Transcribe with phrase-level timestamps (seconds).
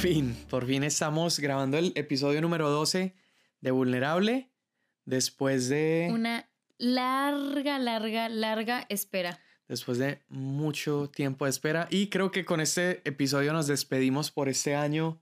[0.00, 3.14] Fin, por fin estamos grabando el episodio número 12
[3.60, 4.50] de Vulnerable
[5.04, 6.08] después de...
[6.10, 9.38] Una larga, larga, larga espera.
[9.68, 14.48] Después de mucho tiempo de espera y creo que con este episodio nos despedimos por
[14.48, 15.20] este año.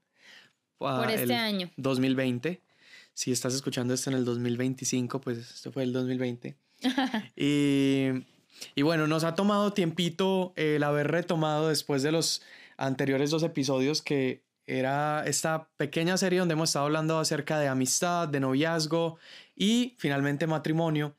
[0.78, 1.72] ah, por este año.
[1.76, 2.62] 2020.
[3.14, 6.56] Si estás escuchando esto en el 2025, pues esto fue el 2020.
[7.36, 8.10] y,
[8.76, 12.42] y bueno, nos ha tomado tiempito el haber retomado después de los
[12.76, 18.28] anteriores dos episodios que era esta pequeña serie donde hemos estado hablando acerca de amistad,
[18.28, 19.18] de noviazgo
[19.56, 21.16] y finalmente matrimonio.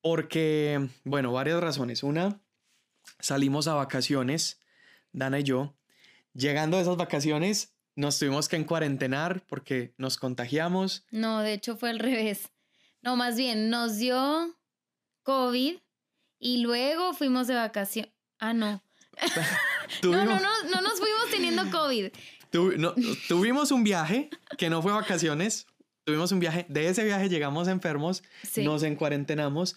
[0.00, 2.02] Porque, bueno, varias razones.
[2.02, 2.40] Una,
[3.20, 4.58] salimos a vacaciones,
[5.12, 5.74] Dana y yo.
[6.32, 11.04] Llegando a esas vacaciones, nos tuvimos que encuarentenar porque nos contagiamos.
[11.10, 12.50] No, de hecho fue al revés.
[13.02, 14.56] No, más bien, nos dio
[15.24, 15.76] COVID
[16.38, 18.12] y luego fuimos de vacaciones.
[18.38, 18.82] Ah, no.
[20.02, 22.12] no, no, no, no nos fuimos teniendo COVID.
[23.28, 25.66] Tuvimos un viaje que no fue vacaciones.
[26.04, 26.66] Tuvimos un viaje.
[26.68, 28.22] De ese viaje llegamos enfermos,
[28.56, 29.76] nos encuarentenamos,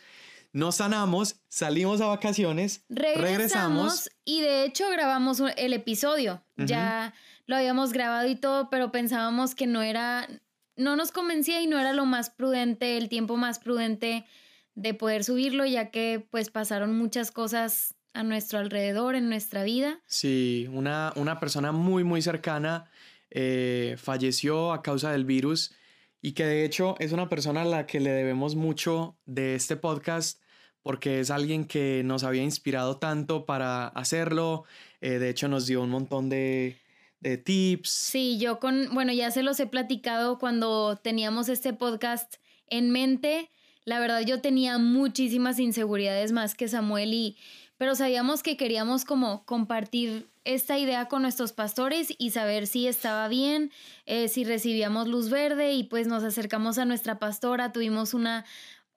[0.54, 6.44] nos sanamos, salimos a vacaciones, regresamos, y de hecho grabamos el episodio.
[6.58, 7.14] Ya
[7.45, 10.28] lo habíamos grabado y todo, pero pensábamos que no era,
[10.76, 14.26] no nos convencía y no era lo más prudente, el tiempo más prudente
[14.73, 19.99] de poder subirlo, ya que pues pasaron muchas cosas a nuestro alrededor, en nuestra vida.
[20.08, 22.89] Sí, una, una persona muy, muy cercana
[23.30, 25.75] eh, falleció a causa del virus
[26.21, 29.75] y que de hecho es una persona a la que le debemos mucho de este
[29.75, 30.41] podcast
[30.81, 34.66] porque es alguien que nos había inspirado tanto para hacerlo.
[35.02, 36.77] Eh, de hecho, nos dio un montón de,
[37.21, 37.89] de tips.
[37.89, 42.36] Sí, yo con, bueno, ya se los he platicado cuando teníamos este podcast
[42.67, 43.49] en mente.
[43.83, 47.37] La verdad, yo tenía muchísimas inseguridades más que Samuel y
[47.77, 53.27] pero sabíamos que queríamos como compartir esta idea con nuestros pastores y saber si estaba
[53.27, 53.71] bien,
[54.05, 58.45] eh, si recibíamos luz verde y pues nos acercamos a nuestra pastora, tuvimos una,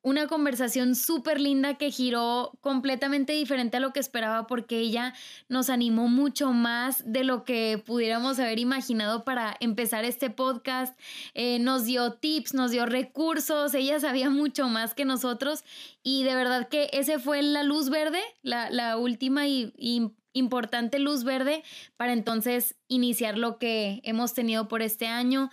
[0.03, 5.15] una conversación súper linda que giró completamente diferente a lo que esperaba porque ella
[5.49, 10.99] nos animó mucho más de lo que pudiéramos haber imaginado para empezar este podcast.
[11.35, 15.65] Eh, nos dio tips, nos dio recursos, ella sabía mucho más que nosotros
[16.03, 21.25] y de verdad que ese fue la luz verde, la, última y, y importante luz
[21.25, 21.63] verde
[21.97, 25.51] para entonces iniciar lo que hemos tenido por este año.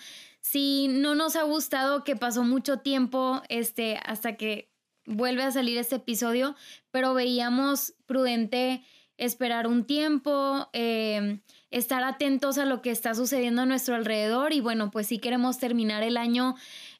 [0.47, 4.71] Si no nos ha gustado que pasó mucho tiempo este, hasta que
[5.07, 6.55] vuelve a salir este episodio,
[6.91, 8.83] pero veíamos prudente
[9.17, 11.39] esperar un tiempo, eh,
[11.71, 15.57] estar atentos a lo que está sucediendo a nuestro alrededor y bueno, pues sí queremos
[15.57, 16.55] terminar el año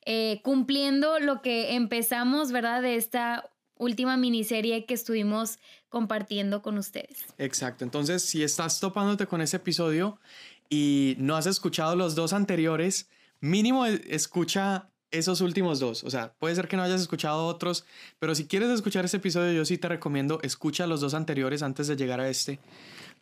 [0.06, 2.82] eh, cumpliendo lo que empezamos, ¿verdad?
[2.82, 3.48] De esta
[3.78, 7.24] última miniserie que estuvimos compartiendo con ustedes.
[7.38, 10.20] Exacto, entonces si estás topándote con ese episodio
[10.68, 13.08] y no has escuchado los dos anteriores,
[13.46, 16.04] mínimo escucha esos últimos dos.
[16.04, 17.86] O sea, puede ser que no hayas escuchado otros,
[18.20, 21.88] pero si quieres escuchar este episodio, yo sí te recomiendo escucha los dos anteriores antes
[21.88, 22.60] de llegar a este,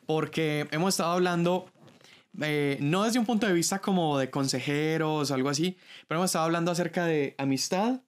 [0.06, 1.70] porque hemos estado hablando,
[2.42, 6.30] eh, no desde un punto de vista como de consejeros o algo así, pero hemos
[6.30, 8.02] estado hablando acerca de amistad,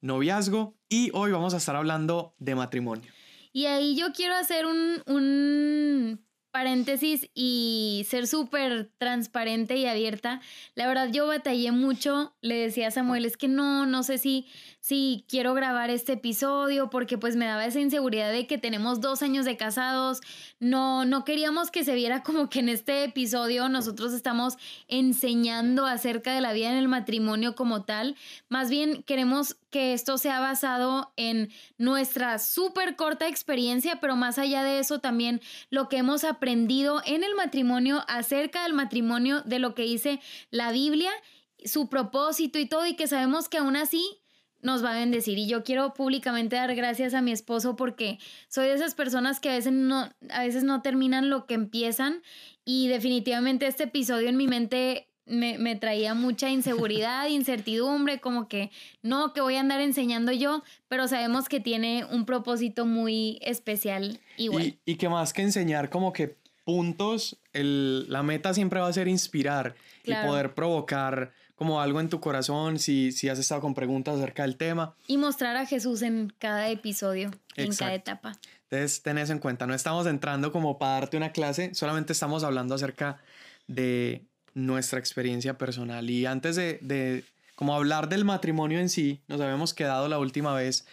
[0.00, 3.12] noviazgo y hoy vamos a estar hablando de matrimonio.
[3.52, 10.40] Y ahí yo quiero hacer un, un paréntesis y ser súper transparente y abierta.
[10.74, 14.46] La verdad yo batallé mucho, le decía a Samuel, es que no, no sé si,
[14.80, 19.22] si quiero grabar este episodio porque pues me daba esa inseguridad de que tenemos dos
[19.22, 20.20] años de casados,
[20.58, 24.56] no, no queríamos que se viera como que en este episodio nosotros estamos
[24.88, 28.16] enseñando acerca de la vida en el matrimonio como tal,
[28.48, 34.64] más bien queremos que esto sea basado en nuestra súper corta experiencia, pero más allá
[34.64, 39.74] de eso también lo que hemos aprendido en el matrimonio acerca del matrimonio, de lo
[39.74, 41.10] que dice la Biblia,
[41.64, 44.19] su propósito y todo, y que sabemos que aún así
[44.62, 45.38] nos va a bendecir.
[45.38, 48.18] Y yo quiero públicamente dar gracias a mi esposo porque
[48.48, 52.22] soy de esas personas que a veces no, a veces no terminan lo que empiezan.
[52.64, 58.70] Y definitivamente este episodio en mi mente me, traía mucha inseguridad, incertidumbre, como que
[59.02, 64.20] no, que voy a andar enseñando yo, pero sabemos que tiene un propósito muy especial
[64.36, 64.78] igual.
[64.84, 69.08] Y, que más que enseñar como que puntos, el, la meta siempre va a ser
[69.08, 69.74] inspirar
[70.04, 74.44] y poder provocar como algo en tu corazón si, si has estado con preguntas acerca
[74.44, 74.94] del tema.
[75.06, 78.32] Y mostrar a Jesús en cada episodio, en cada etapa.
[78.70, 79.66] Entonces, ten eso en cuenta.
[79.66, 83.20] No estamos entrando como para darte una clase, solamente estamos hablando acerca
[83.66, 84.24] de
[84.54, 86.08] nuestra experiencia personal.
[86.08, 87.24] Y antes de, de
[87.56, 90.86] como hablar del matrimonio en sí, nos habíamos quedado la última vez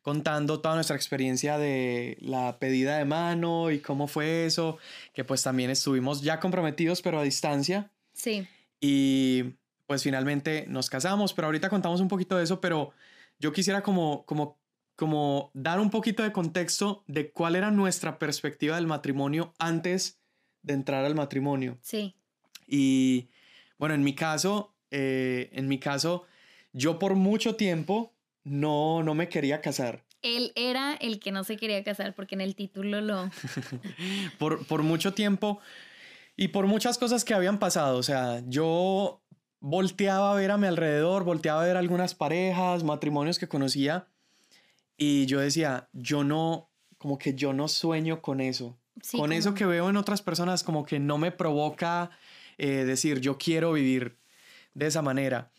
[0.00, 4.78] contando toda nuestra experiencia de la pedida de mano y cómo fue eso,
[5.12, 7.90] que pues también estuvimos ya comprometidos pero a distancia.
[8.14, 8.48] Sí.
[8.80, 9.52] Y
[9.86, 12.92] pues finalmente nos casamos, pero ahorita contamos un poquito de eso, pero
[13.38, 14.58] yo quisiera como, como,
[14.96, 20.20] como dar un poquito de contexto de cuál era nuestra perspectiva del matrimonio antes
[20.62, 21.78] de entrar al matrimonio.
[21.82, 22.14] Sí.
[22.66, 23.28] Y
[23.78, 26.24] bueno, en mi caso, eh, en mi caso,
[26.72, 28.14] yo por mucho tiempo
[28.44, 30.04] no, no me quería casar.
[30.22, 33.30] Él era el que no se quería casar porque en el título lo...
[34.38, 35.60] por, por mucho tiempo
[36.36, 37.98] y por muchas cosas que habían pasado.
[37.98, 39.22] O sea, yo
[39.66, 44.06] volteaba a ver a mi alrededor, volteaba a ver algunas parejas, matrimonios que conocía
[44.98, 48.78] y yo decía, yo no, como que yo no sueño con eso.
[49.12, 52.10] con eso que veo en otras personas, como que no me provoca
[52.58, 54.18] eh, decir, yo quiero vivir
[54.74, 55.50] de esa manera.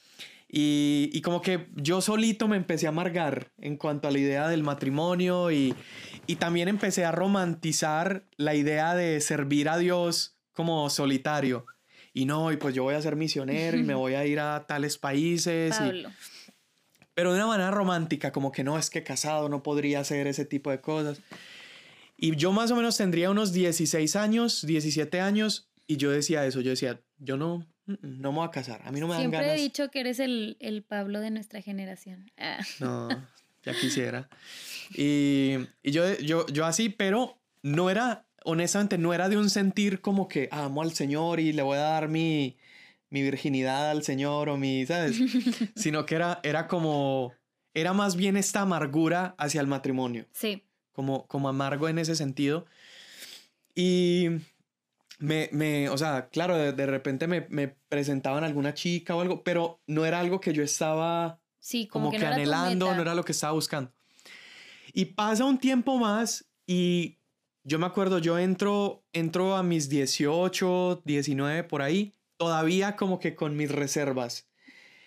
[0.48, 4.62] Y, como que yo solito me empecé a amargar en cuanto a la idea del
[4.62, 5.74] matrimonio y,
[6.38, 11.66] también empecé a romantizar la idea de servir a Dios como solitario.
[12.16, 14.66] Y no, y pues yo voy a ser misionero y me voy a ir a
[14.66, 15.76] tales países.
[17.14, 20.46] pero de una manera romántica, como que no, es que casado no podría hacer ese
[20.46, 21.22] tipo de cosas.
[22.16, 26.62] Y yo más o menos tendría unos 16 años, 17 años, y yo decía eso,
[26.62, 28.82] yo decía, yo no, no me voy a casar.
[28.86, 29.48] A mí no me dan ganas.
[29.48, 32.32] Siempre he dicho que eres el, el Pablo de nuestra generación.
[32.38, 32.60] Ah.
[32.80, 33.10] No,
[33.62, 34.30] ya quisiera.
[34.92, 40.02] Y, y, yo, yo, yo así, pero no era, honestamente, no era de un sentir
[40.02, 42.58] como que amo al Señor y le voy a dar mi,
[43.10, 45.18] mi virginidad al Señor o mi, ¿sabes?
[45.76, 47.34] Sino que era, era como,
[47.74, 50.28] era más bien esta amargura hacia el matrimonio.
[50.32, 50.64] Sí.
[50.92, 52.66] Como, como amargo en ese sentido.
[53.76, 54.30] Y
[55.20, 59.82] me, me, o sea, claro, de, repente me, me, presentaban alguna chica o algo, pero
[59.88, 63.54] no era algo que yo estaba sí, como, que, anhelando, no era lo que estaba
[63.54, 63.92] buscando.
[64.94, 67.18] Y pasa un tiempo más y
[67.66, 73.36] yo me acuerdo, yo entro, entro a mis 18, 19 por ahí, todavía como que
[73.36, 74.48] con mis reservas.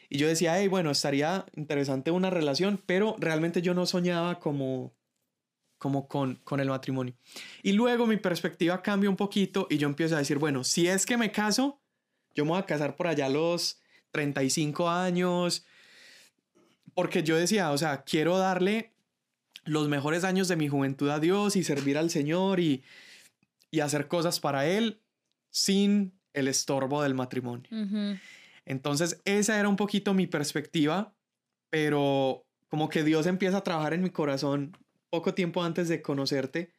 [0.08, 4.92] Y yo decía, hey, bueno, estaría interesante una relación, pero realmente yo no soñaba como,
[5.78, 7.14] como con, con el matrimonio.
[7.62, 11.06] Y luego mi perspectiva cambia un poquito y yo empiezo a decir, bueno, si es
[11.06, 11.80] que me caso,
[12.34, 15.64] yo me voy a casar por allá a los 35 años,
[16.92, 18.97] porque yo decía, o sea, quiero darle
[19.68, 22.82] los mejores años de mi juventud a Dios y servir al Señor y,
[23.70, 25.02] y hacer cosas para Él
[25.50, 27.68] sin el estorbo del matrimonio.
[28.64, 31.14] Entonces, esa era un poquito mi perspectiva,
[31.70, 34.76] pero como que Dios empieza a trabajar en mi corazón
[35.10, 36.72] poco tiempo antes de conocerte,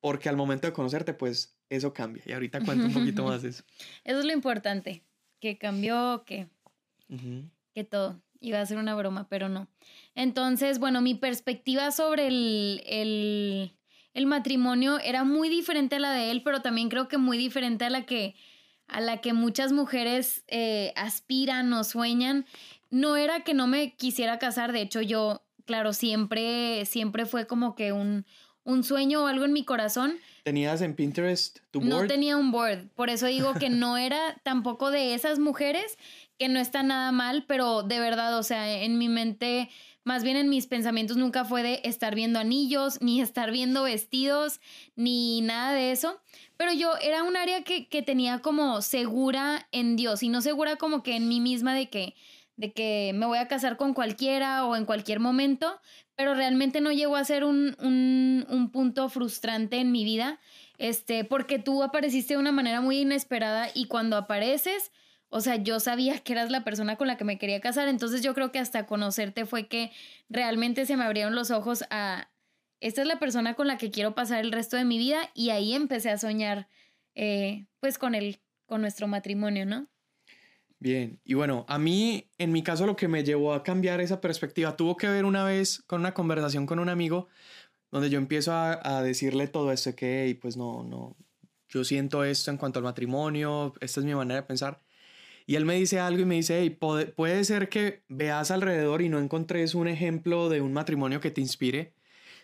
[0.00, 2.22] porque al momento de conocerte, pues eso cambia.
[2.26, 3.64] Y ahorita cuento un poquito más de eso.
[4.04, 5.02] Eso es lo importante,
[5.40, 6.48] que cambió, que,
[7.74, 8.22] que todo.
[8.40, 9.68] Iba a ser una broma, pero no.
[10.14, 13.72] Entonces, bueno, mi perspectiva sobre el, el,
[14.14, 17.84] el, matrimonio era muy diferente a la de él, pero también creo que muy diferente
[17.84, 18.34] a la que,
[18.86, 22.44] a la que muchas mujeres eh, aspiran o sueñan.
[22.90, 27.74] No era que no me quisiera casar, de hecho yo claro, siempre, siempre fue como
[27.74, 28.26] que un,
[28.64, 30.16] un sueño o algo en mi corazón.
[30.44, 31.90] ¿Tenías en Pinterest tu board?
[31.90, 35.98] No tenía un board, por eso digo que no era tampoco de esas mujeres,
[36.38, 39.70] que no está nada mal, pero de verdad, o sea, en mi mente,
[40.04, 44.60] más bien en mis pensamientos nunca fue de estar viendo anillos, ni estar viendo vestidos,
[44.96, 46.20] ni nada de eso.
[46.56, 50.76] Pero yo era un área que, que tenía como segura en Dios y no segura
[50.76, 52.14] como que en mí misma de que
[52.56, 55.80] de que me voy a casar con cualquiera o en cualquier momento,
[56.14, 60.38] pero realmente no llegó a ser un, un, punto frustrante en mi vida,
[60.78, 64.92] este, porque tú apareciste de una manera muy inesperada y cuando apareces,
[65.34, 68.22] o sea, yo sabía que eras la persona con la que me quería casar, entonces
[68.22, 69.90] yo creo que hasta conocerte fue que
[70.28, 72.28] realmente se me abrieron los ojos a,
[72.80, 75.48] esta es la persona con la que quiero pasar el resto de mi vida y
[75.48, 76.68] ahí empecé a soñar,
[77.14, 79.88] eh, pues con el, con nuestro matrimonio, ¿no?
[80.78, 84.20] Bien, y bueno, a mí, en mi caso, lo que me llevó a cambiar esa
[84.20, 87.28] perspectiva tuvo que ver una vez con una conversación con un amigo
[87.90, 91.16] donde yo empiezo a, decirle todo esto que, pues no, no,
[91.70, 94.82] yo siento esto en cuanto al matrimonio, esta es mi manera de pensar.
[95.46, 99.02] Y él me dice algo y me dice, hey, puede, puede ser que veas alrededor
[99.02, 101.94] y no encontres un ejemplo de un matrimonio que te inspire.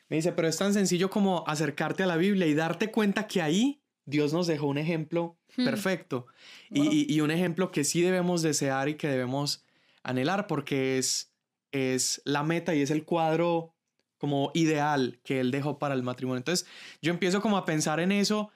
[0.09, 3.43] Me dice, pero es tan sencillo como acercarte a la Biblia y darte cuenta que
[3.43, 5.64] ahí Dios nos dejó un ejemplo hmm.
[5.64, 6.26] perfecto
[6.71, 9.67] y, un ejemplo que sí debemos desear y que debemos
[10.02, 11.35] anhelar porque es,
[11.73, 13.75] es la meta y es el cuadro
[14.17, 16.38] como ideal que Él dejó para el matrimonio.
[16.38, 16.67] Entonces
[17.02, 18.50] yo empiezo como a pensar en eso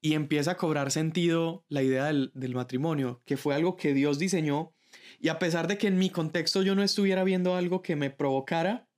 [0.00, 4.18] y empieza a cobrar sentido la idea del, del matrimonio, que fue algo que Dios
[4.18, 4.72] diseñó.
[5.20, 8.10] Y a pesar de que en mi contexto yo no estuviera viendo algo que me
[8.10, 8.88] provocara,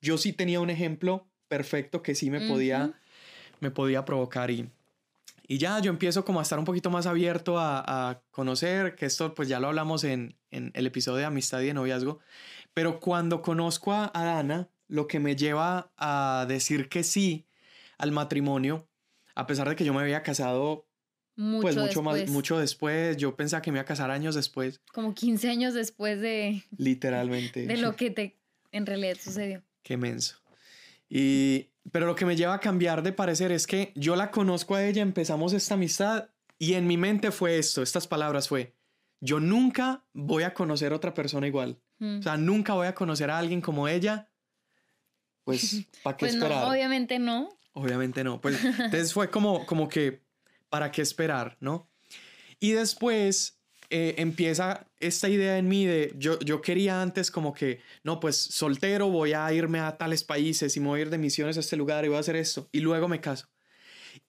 [0.00, 3.00] yo sí tenía un ejemplo perfecto que sí me podía,
[3.60, 4.70] me podía provocar y,
[5.46, 9.06] y ya yo empiezo como a estar un poquito más abierto a, a conocer, que
[9.06, 12.20] esto pues ya lo hablamos en, en el episodio de amistad y de noviazgo,
[12.74, 17.46] pero cuando conozco a, a Dana, lo que me lleva a decir que sí
[17.96, 18.88] al matrimonio,
[19.34, 20.86] a pesar de que yo me había casado
[21.36, 22.04] Mucho pues mucho después.
[22.22, 25.74] más mucho después, yo pensaba que me iba a casar años después, Como 15 años
[25.74, 27.66] después de, literalmente.
[27.66, 28.36] de lo que te
[28.72, 29.62] en realidad sucedió.
[29.82, 30.36] Qué menso.
[31.08, 34.74] Y, pero lo que me lleva a cambiar de parecer es que yo la conozco
[34.74, 38.74] a ella, empezamos esta amistad y en mi mente fue esto, estas palabras fue,
[39.20, 41.78] yo nunca voy a conocer otra persona igual.
[41.98, 42.18] Mm.
[42.18, 44.28] O sea, nunca voy a conocer a alguien como ella.
[45.44, 46.68] Pues, ¿para qué Pues no, esperar?
[46.70, 47.48] obviamente no.
[47.74, 48.40] Obviamente no.
[48.40, 50.22] Pues entonces fue como, como que,
[50.70, 51.56] ¿para qué esperar?
[51.60, 51.90] ¿No?
[52.58, 57.80] Y después eh, empieza esta idea en mí de, yo, yo quería antes como que,
[58.02, 61.18] no, pues soltero, voy a irme a tales países y me voy a ir de
[61.18, 62.68] misiones a este lugar y voy a hacer esto.
[62.72, 63.48] Y luego me caso.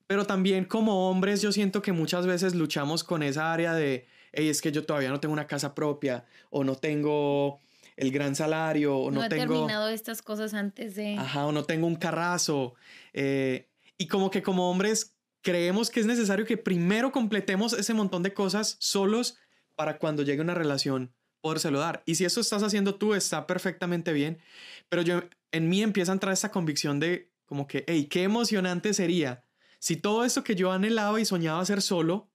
[0.07, 4.49] Pero también como hombres yo siento que muchas veces luchamos con esa área de, hey,
[4.49, 7.59] es que yo todavía no tengo una casa propia o no tengo
[7.97, 9.53] el gran salario o No, no, he tengo...
[9.53, 11.15] terminado estas cosas antes de...
[11.17, 12.75] Ajá, o no tengo un carrazo.
[13.13, 18.23] eh, y como que como hombres creemos que es necesario que primero completemos ese montón
[18.23, 19.37] de cosas solos
[19.75, 22.01] para cuando llegue una relación podérselo dar.
[22.05, 24.39] Y si eso estás haciendo tú, está perfectamente bien.
[24.89, 25.21] Pero yo,
[25.51, 29.45] en mí empieza a entrar esta convicción de como que, hey, qué emocionante sería
[29.85, 32.31] si todo esto que yo anhelaba y soñaba hacer solo,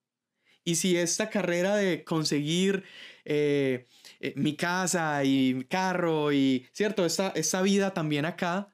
[0.62, 2.84] y si esta carrera de conseguir
[3.24, 3.88] eh,
[4.20, 7.04] eh, mi casa y mi carro y, ¿cierto?
[7.06, 8.68] Esta, esta vida también acá,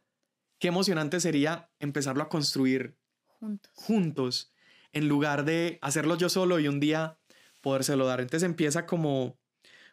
[0.59, 2.97] qué emocionante sería empezarlo a construir
[3.39, 3.73] Juntos.
[3.75, 4.53] juntos
[4.93, 7.19] en lugar de hacerlo yo solo y un día
[7.61, 8.21] podérselo dar.
[8.21, 9.39] Entonces empieza como,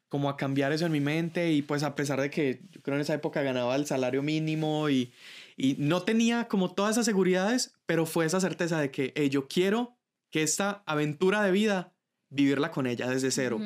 [0.09, 2.95] como a cambiar eso en mi mente y pues a pesar de que yo creo
[2.95, 5.11] en esa época ganaba el salario mínimo y,
[5.57, 9.47] y no tenía como todas esas seguridades, pero fue esa certeza de que "Hey, yo
[9.47, 9.97] quiero
[10.31, 11.93] que esta aventura de vida,
[12.29, 13.57] vivirla con ella desde cero.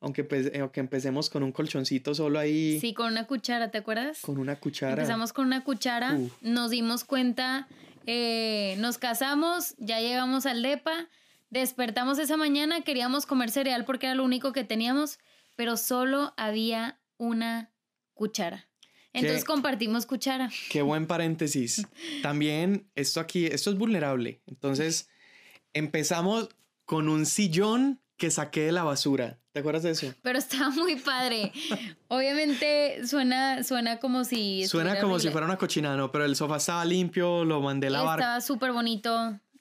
[0.00, 3.78] Aunque, pues, eh, aunque empecemos con un colchoncito solo ahí, Sí, con una cuchara, ¿te
[3.78, 4.20] acuerdas?
[4.22, 4.92] con una cuchara.
[4.92, 7.68] Empezamos con una cuchara, nos dimos cuenta,
[8.06, 11.08] eh, nos casamos, ya llegamos al DEPA,
[11.50, 15.18] despertamos esa mañana, queríamos comer cereal porque era lo único que teníamos,
[15.54, 17.70] pero solo había una
[18.14, 18.68] cuchara.
[19.12, 19.46] Entonces ¿Qué?
[19.46, 20.50] compartimos cuchara.
[20.70, 21.86] Qué buen paréntesis.
[22.22, 24.40] También esto aquí, esto es vulnerable.
[24.46, 25.08] Entonces,
[25.72, 26.48] empezamos
[26.84, 29.39] con un sillón que saqué de la basura.
[29.52, 30.12] ¿Te acuerdas de eso?
[30.22, 31.52] Pero estaba muy padre.
[32.08, 34.66] Obviamente suena, suena como si.
[34.66, 36.12] Suena como si fuera una cochinada, ¿no?
[36.12, 38.20] Pero el sofá estaba limpio, lo mandé a lavar.
[38.20, 39.10] Estaba súper bonito.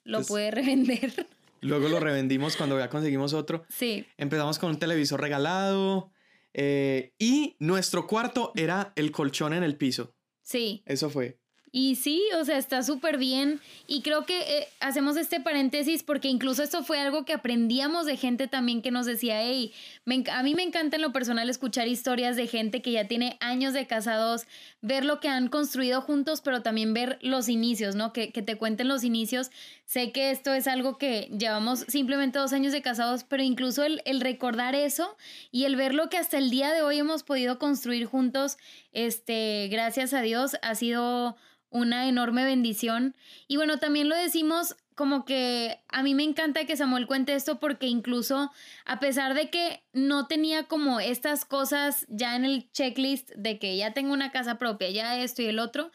[0.03, 1.27] Lo Entonces- pude revender.
[1.61, 3.65] Luego lo revendimos cuando ya conseguimos otro.
[3.69, 4.05] Sí.
[4.17, 6.11] Empezamos con un televisor regalado.
[6.53, 10.15] eh, y nuestro cuarto era el colchón en el piso.
[10.41, 10.81] Sí.
[10.85, 11.38] Eso fue.
[11.71, 13.61] Y sí, o sea, está súper bien.
[13.85, 18.17] Y creo que eh, hacemos este paréntesis porque incluso esto fue algo que aprendíamos de
[18.17, 19.71] gente también que nos decía, hey,
[20.05, 23.37] me a mí me encanta en lo personal escuchar historias de gente que ya tiene
[23.39, 24.47] años de casados,
[24.81, 28.13] ver lo que han construido juntos, pero también ver los inicios, ¿no?
[28.13, 29.51] Que, que te cuenten los inicios.
[29.85, 34.01] Sé que esto es algo que llevamos simplemente dos años de casados, pero incluso el,
[34.05, 35.15] el recordar eso
[35.51, 38.57] y el ver lo que hasta el día de hoy hemos podido construir juntos,
[38.91, 41.35] este, gracias a Dios, ha sido
[41.69, 43.15] una enorme bendición.
[43.47, 47.59] Y bueno, también lo decimos como que a mí me encanta que Samuel cuente esto
[47.59, 48.51] porque incluso
[48.83, 53.77] a pesar de que no tenía como estas cosas ya en el checklist de que
[53.77, 55.91] ya tengo una casa propia, ya esto y el otro,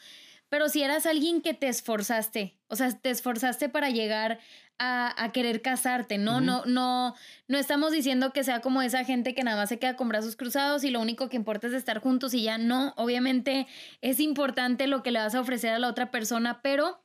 [0.48, 4.38] pero si eras alguien que te esforzaste, o sea, te esforzaste para llegar
[4.78, 6.40] a, a querer casarte, ¿no?
[6.40, 7.14] No, no,
[7.48, 10.36] no estamos diciendo que sea como esa gente que nada más se queda con brazos
[10.36, 12.92] cruzados y lo único que importa es estar juntos y ya no.
[12.96, 13.66] Obviamente
[14.00, 17.04] es importante lo que le vas a ofrecer a la otra persona, pero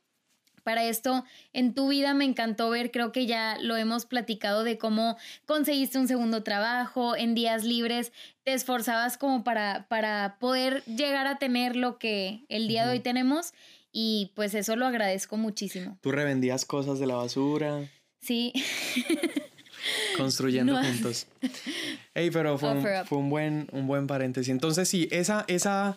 [0.62, 4.78] para esto en tu vida me encantó ver, creo que ya lo hemos platicado de
[4.78, 8.12] cómo conseguiste un segundo trabajo, en días libres
[8.44, 13.00] te esforzabas como para, para poder llegar a tener lo que el día de hoy
[13.00, 13.52] tenemos
[13.92, 15.98] y pues eso lo agradezco muchísimo.
[16.00, 17.88] Tú revendías cosas de la basura,
[18.22, 18.52] Sí,
[20.16, 20.82] construyendo No.
[20.86, 21.26] juntos.
[22.14, 24.50] Ey, pero fue, un, fue buen, un buen paréntesis.
[24.50, 25.96] Entonces, sí, esa, esa,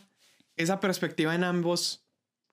[0.55, 2.01] esa perspectiva en ambos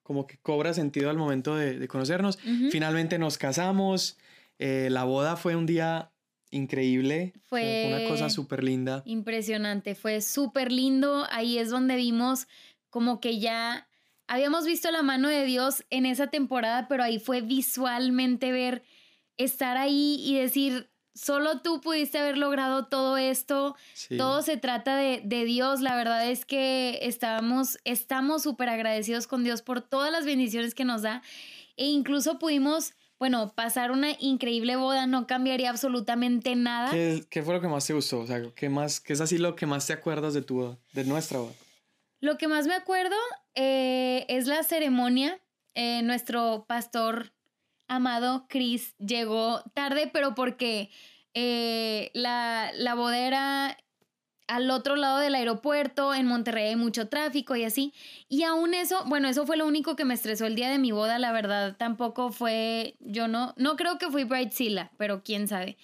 [0.02, 2.38] como que cobra sentido al momento de, de conocernos.
[2.70, 4.16] Finalmente nos casamos.
[4.58, 6.10] eh, la boda fue un día
[6.50, 7.32] increíble.
[7.46, 9.02] Fue- una cosa súper linda.
[9.06, 12.48] impresionante, fue súper lindo, ahí es donde vimos
[12.88, 13.86] como que ya
[14.30, 18.84] habíamos visto la mano de Dios en esa temporada, pero ahí fue visualmente ver,
[19.36, 23.74] estar ahí y decir, solo tú pudiste haber logrado todo esto.
[24.16, 25.80] Todo se trata de, de, Dios.
[25.80, 30.84] La verdad es que estábamos, estamos súper agradecidos con Dios por todas las bendiciones que
[30.84, 31.22] nos da.
[31.76, 35.08] E incluso pudimos, bueno, pasar una increíble boda.
[35.08, 36.92] No cambiaría absolutamente nada.
[36.92, 38.20] ¿Qué, fue lo que más te gustó?
[38.20, 40.78] O sea, ¿qué, más, ¿qué es así lo que más te acuerdas de tu boda,
[40.92, 41.52] de nuestra boda?
[42.20, 43.16] Lo que más me acuerdo
[43.54, 45.40] eh, es la ceremonia.
[45.74, 47.32] Eh, nuestro pastor
[47.88, 50.90] amado Chris llegó tarde, pero porque
[51.34, 53.76] eh, la, la boda era
[54.50, 57.94] al otro lado del aeropuerto, en Monterrey hay mucho tráfico y así.
[58.28, 60.90] Y aún eso, bueno, eso fue lo único que me estresó el día de mi
[60.90, 65.76] boda, la verdad, tampoco fue, yo no, no creo que fui Bridezilla, pero quién sabe.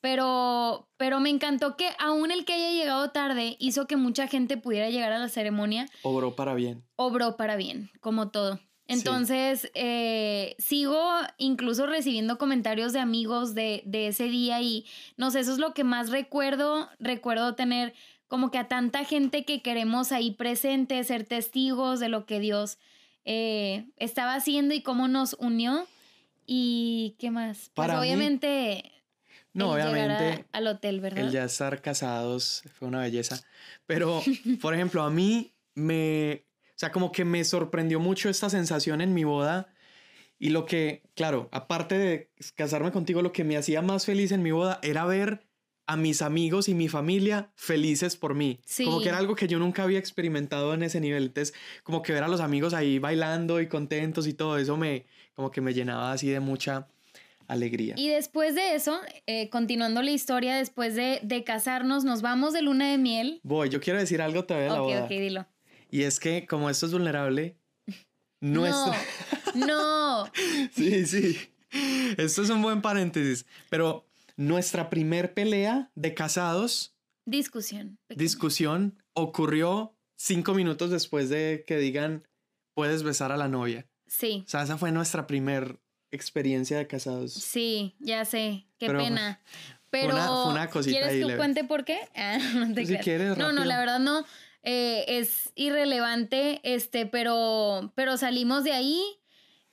[0.00, 4.56] Pero, pero me encantó que aún el que haya llegado tarde hizo que mucha gente
[4.56, 5.86] pudiera llegar a la ceremonia.
[6.02, 6.84] Obró para bien.
[6.96, 8.60] Obró para bien, como todo.
[8.86, 11.00] Entonces, eh, sigo
[11.38, 14.84] incluso recibiendo comentarios de amigos de, de, ese día y
[15.16, 16.88] no sé, eso es lo que más recuerdo.
[16.98, 17.94] Recuerdo tener
[18.26, 22.78] como que a tanta gente que queremos ahí presente, ser testigos de lo que Dios
[23.24, 25.86] eh, estaba haciendo y cómo nos unió.
[26.46, 27.70] ¿Y qué más?
[27.74, 28.92] Pues Para obviamente...
[29.52, 30.44] no, obviamente.
[30.52, 31.24] al hotel, ¿verdad?
[31.24, 33.42] El ya estar casados fue una belleza.
[33.86, 34.22] Pero,
[34.60, 39.12] por ejemplo, a mí me o sea, como que me sorprendió mucho esta sensación en
[39.12, 39.68] mi boda.
[40.38, 44.42] Y lo que, claro, aparte de casarme contigo, lo que me hacía más feliz en
[44.42, 45.46] mi boda era ver
[45.86, 48.60] a mis amigos y mi familia felices por mí.
[48.82, 51.24] Como que era algo que yo nunca había experimentado en ese nivel.
[51.24, 55.04] Entonces, como que ver a los amigos ahí bailando y contentos y todo eso me,
[55.34, 56.88] como que me llenaba así de mucha
[57.50, 57.94] alegría.
[57.96, 62.62] Y después de eso, eh, continuando la historia, después de, de, casarnos, nos vamos de
[62.62, 63.40] luna de miel.
[63.42, 64.98] Voy, yo quiero decir algo todavía de la boda.
[65.00, 65.46] Ok, ok, dilo.
[65.90, 67.56] Y es que como esto es vulnerable,
[68.40, 68.94] nuestro...
[69.54, 70.32] No, no.
[70.72, 71.38] sí, sí.
[72.16, 73.46] Esto es un buen paréntesis.
[73.68, 76.94] Pero nuestra primer pelea de casados...
[77.26, 77.98] Discusión.
[78.08, 82.26] Discusión ocurrió cinco minutos después de que digan,
[82.74, 83.88] puedes besar a la novia.
[84.06, 84.44] Sí.
[84.46, 87.32] O sea, esa fue nuestra primer experiencia de casados.
[87.32, 88.66] Sí, ya sé.
[88.78, 89.40] Qué pena.
[89.90, 91.98] Pero fue una, cosita ¿quieres que cuente por qué?
[92.14, 94.24] Ah, no te si quieres, No, no, la verdad no.
[94.62, 99.02] Eh, es irrelevante, este, pero, pero salimos de ahí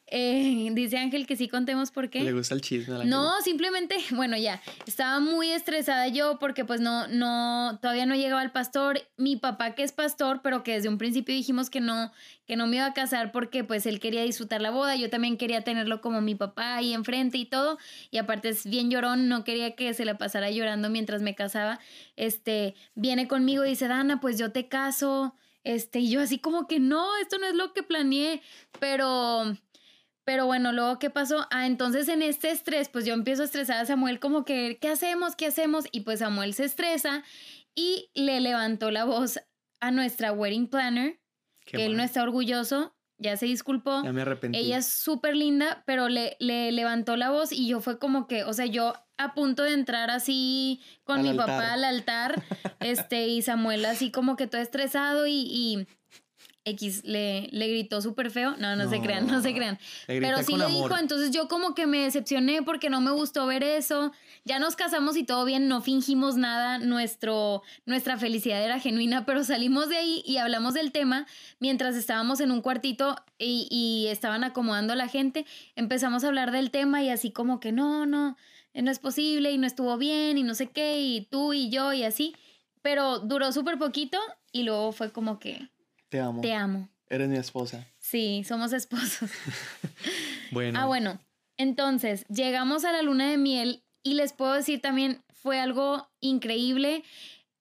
[0.09, 2.21] eh, dice Ángel que sí contemos por qué.
[2.21, 3.05] Le gusta el chisme.
[3.05, 8.41] no, simplemente, bueno, ya, estaba muy estresada yo porque pues no, no, todavía no llegaba
[8.41, 9.01] el pastor.
[9.17, 12.11] Mi papá que es pastor, pero que desde un principio dijimos que no,
[12.45, 14.95] que no me iba a casar porque pues él quería disfrutar la boda.
[14.95, 17.77] Yo también quería tenerlo como mi papá ahí enfrente y todo.
[18.09, 21.79] Y aparte es bien llorón, no quería que se la pasara llorando mientras me casaba.
[22.15, 25.35] Este, viene conmigo y dice, Dana, pues yo te caso.
[25.67, 28.41] Este, y yo así como que no, esto no es lo que planeé,
[28.79, 29.57] pero
[30.27, 31.47] pero bueno, luego, ¿qué pasó?
[31.51, 34.89] Ah, entonces en este estrés, pues yo empiezo a estresar a Samuel como que, ¿qué
[34.89, 35.37] hacemos?
[35.37, 35.85] ¿Qué hacemos?
[35.93, 37.23] Y pues Samuel se estresa
[37.73, 39.39] y le levantó la voz
[39.79, 41.21] a nuestra wedding planner,
[41.65, 44.03] que él no está orgulloso, ya se disculpó.
[44.03, 44.59] Ya me arrepentí.
[44.59, 48.43] Ella es súper linda, pero le, le levantó la voz y yo fue como que,
[48.43, 52.43] o sea, yo a punto de entrar así con mi papá al altar,
[52.81, 55.87] este, y Samuel así como que todo estresado y
[56.67, 58.55] X le, le gritó súper feo.
[58.57, 59.79] No, no, se crean, no se crean.
[60.05, 63.63] Pero sí le dijo, entonces yo como que me decepcioné porque no me gustó ver
[63.63, 64.11] eso.
[64.43, 69.43] Ya nos casamos y todo bien, no fingimos nada, Nuestro, nuestra felicidad era genuina, pero
[69.43, 71.25] salimos de ahí y hablamos del tema
[71.59, 75.45] mientras estábamos en un cuartito y, y estaban acomodando a la gente.
[75.75, 78.37] Empezamos a hablar del tema y así como que no, no,
[78.73, 81.93] no es posible y no estuvo bien y no sé qué y tú y yo
[81.93, 82.35] y así.
[82.81, 84.17] Pero duró súper poquito
[84.51, 85.69] y luego fue como que
[86.09, 86.41] te amo.
[86.41, 86.89] Te amo.
[87.09, 87.87] Eres mi esposa.
[87.99, 89.29] Sí, somos esposos.
[90.51, 90.79] bueno.
[90.79, 91.19] Ah, bueno.
[91.57, 97.03] Entonces, llegamos a la luna de miel y les puedo decir también, fue algo increíble.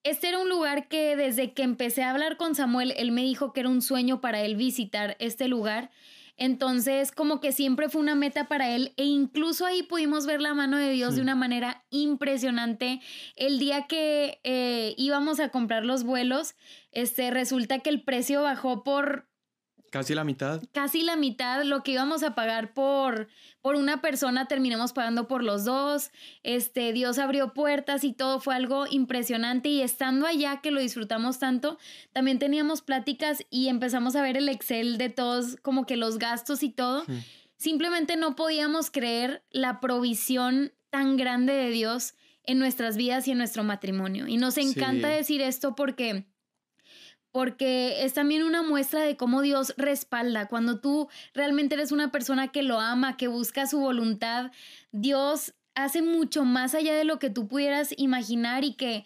[0.02, 3.52] Este era un lugar que desde que empecé a hablar con Samuel, él me dijo
[3.52, 5.90] que era un sueño para él visitar este lugar.
[6.36, 10.54] Entonces, como que siempre fue una meta para él e incluso ahí pudimos ver la
[10.54, 13.00] mano de Dios de una manera impresionante.
[13.36, 16.54] El día que eh, íbamos a comprar los vuelos,
[16.92, 19.28] este, resulta que el precio bajó por
[19.90, 20.62] Casi la mitad.
[20.72, 21.64] Casi la mitad.
[21.64, 23.28] Lo que íbamos a pagar por,
[23.60, 26.10] por una persona terminamos pagando por los dos.
[26.42, 29.68] Este, Dios abrió puertas y todo fue algo impresionante.
[29.68, 31.78] Y estando allá, que lo disfrutamos tanto,
[32.12, 36.62] también teníamos pláticas y empezamos a ver el Excel de todos, como que los gastos
[36.62, 37.04] y todo.
[37.56, 43.38] Simplemente no podíamos creer la provisión tan grande de Dios en nuestras vidas y en
[43.38, 44.28] nuestro matrimonio.
[44.28, 46.26] Y nos encanta decir esto porque
[47.36, 50.48] porque es también una muestra de cómo Dios respalda.
[50.48, 54.52] Cuando tú realmente eres una persona que lo ama, que busca su voluntad,
[54.90, 59.04] Dios hace mucho más allá de lo que tú pudieras imaginar y que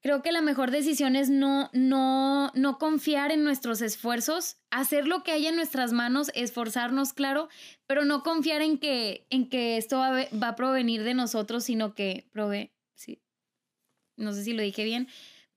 [0.00, 5.22] creo que la mejor decisión es no, no, no confiar en nuestros esfuerzos, hacer lo
[5.22, 7.48] que haya en nuestras manos, esforzarnos, claro,
[7.86, 12.26] pero no confiar en que, en que esto va, a provenir de nosotros, sino que
[12.32, 13.22] prove, sí,
[14.16, 15.06] no sé si lo dije bien,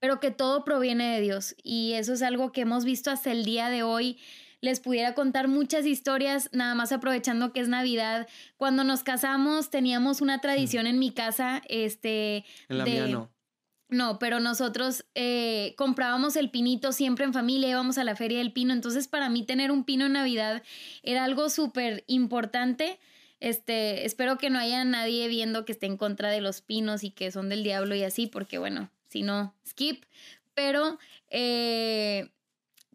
[0.05, 1.55] pero que todo proviene de Dios.
[1.63, 4.19] Y eso es algo que hemos visto hasta el día de hoy
[4.61, 8.27] les pudiera contar muchas historias, nada más aprovechando que es Navidad.
[8.55, 12.45] Cuando nos casamos teníamos una tradición en mi casa, este...
[12.69, 13.31] En la mía no.
[13.89, 18.53] No, pero nosotros eh, comprábamos el pinito siempre en familia, íbamos a la feria del
[18.53, 20.61] pino, entonces para mí tener un pino en Navidad
[21.01, 22.99] era algo súper importante.
[23.39, 27.09] Este, espero que no haya nadie viendo que esté en contra de los pinos y
[27.09, 30.03] que son del diablo y así, porque bueno, si no, skip.
[30.55, 30.99] Pero,
[31.29, 32.29] eh,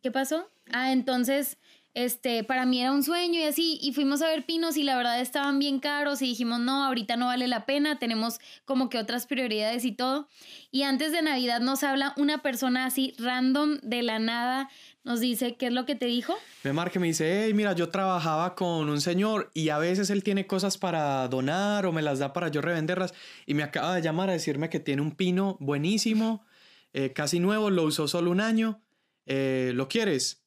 [0.02, 0.50] ¿qué pasó?
[0.70, 1.56] Ah, entonces,
[1.94, 4.98] este, para mí era un sueño y así, y fuimos a ver pinos y la
[4.98, 8.98] verdad estaban bien caros y dijimos, no, ahorita no vale la pena, tenemos como que
[8.98, 10.28] otras prioridades y todo.
[10.70, 14.68] Y antes de Navidad nos habla una persona así random de la nada,
[15.02, 16.34] nos dice, ¿qué es lo que te dijo?
[16.62, 20.10] Me marca y me dice, hey, mira, yo trabajaba con un señor y a veces
[20.10, 23.14] él tiene cosas para donar o me las da para yo revenderlas
[23.46, 26.44] y me acaba de llamar a decirme que tiene un pino buenísimo,
[26.92, 28.82] eh, casi nuevo, lo usó solo un año,
[29.26, 30.44] eh, ¿lo quieres?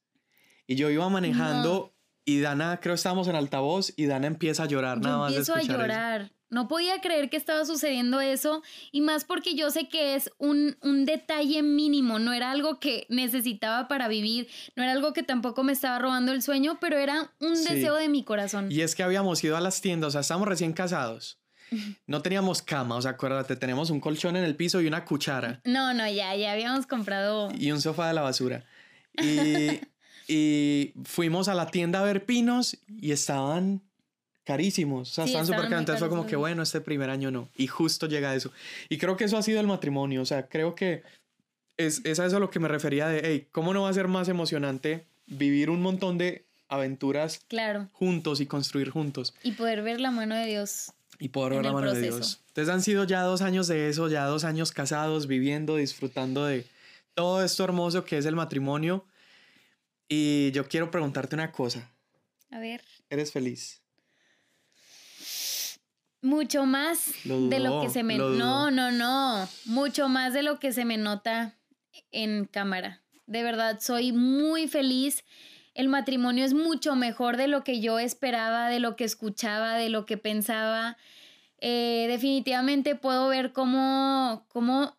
[0.67, 1.92] Y yo iba manejando
[2.25, 5.31] y Dana, creo que estábamos en altavoz y Dana empieza a llorar nada más.
[5.31, 6.31] Empiezo a llorar.
[6.49, 10.77] No podía creer que estaba sucediendo eso y más porque yo sé que es un,
[10.81, 15.63] un, detalle mínimo, no era algo que necesitaba para vivir, no era algo que tampoco
[15.63, 18.71] me estaba robando el sueño, pero era un deseo de mi corazón.
[18.71, 21.39] Y es que habíamos ido a las tiendas, o sea, estábamos recién casados.
[22.05, 25.59] No teníamos cama, o sea, acuérdate, tenemos un colchón en el piso y una cuchara.
[25.63, 27.51] No, no, ya, ya habíamos comprado.
[27.57, 28.63] Y un sofá de la basura.
[29.17, 29.79] Y
[30.27, 33.81] Y fuimos a la tienda a ver pinos y estaban
[34.43, 35.11] carísimos.
[35.11, 35.79] O sea, estaban súper caros.
[35.79, 37.49] Entonces fue como que, bueno, este primer año no.
[37.55, 38.51] Y justo llega eso.
[38.89, 40.21] Y creo que eso ha sido el matrimonio.
[40.21, 41.03] O sea, creo que
[41.77, 43.93] es, es a eso a lo que me refería de, hey, ¿cómo no va a
[43.93, 47.89] ser más emocionante vivir un montón de aventuras claro.
[47.93, 49.33] juntos y construir juntos?
[49.43, 50.93] Y poder ver la mano de Dios.
[51.19, 52.41] Y poder ver la mano de Dios.
[52.49, 56.65] Entonces han sido ya dos años de eso, ya dos años casados, viviendo, disfrutando de
[57.13, 59.05] todo esto hermoso que es el matrimonio.
[60.07, 61.91] Y yo quiero preguntarte una cosa.
[62.51, 62.81] A ver.
[63.09, 63.81] ¿Eres feliz?
[66.21, 68.17] Mucho más de lo que se me...
[68.17, 69.47] No, no, no.
[69.65, 71.57] Mucho más de lo que se me nota
[72.11, 73.03] en cámara.
[73.25, 75.23] De verdad, soy muy feliz.
[75.73, 79.89] El matrimonio es mucho mejor de lo que yo esperaba, de lo que escuchaba, de
[79.89, 80.97] lo que pensaba.
[81.57, 84.97] Eh, definitivamente puedo ver cómo, cómo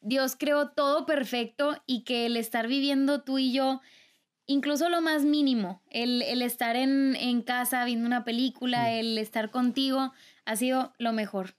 [0.00, 3.80] Dios creó todo perfecto y que el estar viviendo tú y yo
[4.46, 10.12] incluso lo más mínimo, el, estar en, casa viendo una película, el estar contigo,
[10.44, 11.54] ha sido lo mejor.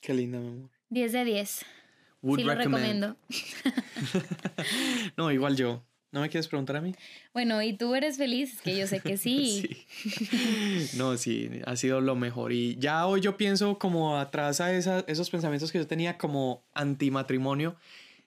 [0.00, 0.70] Qué linda, mi amor.
[0.90, 1.50] 10 de 10.
[1.50, 3.16] sí, lo recomiendo.
[5.16, 5.82] no, igual yo.
[6.14, 6.94] ¿No me quieres preguntar a mí?
[7.32, 8.60] Bueno, ¿y tú eres feliz?
[8.62, 9.84] Que yo sé que sí.
[10.96, 12.52] No, sí, ha sido lo mejor.
[12.52, 17.74] Y ya hoy yo pienso como atrás a esos pensamientos que yo tenía como antimatrimonio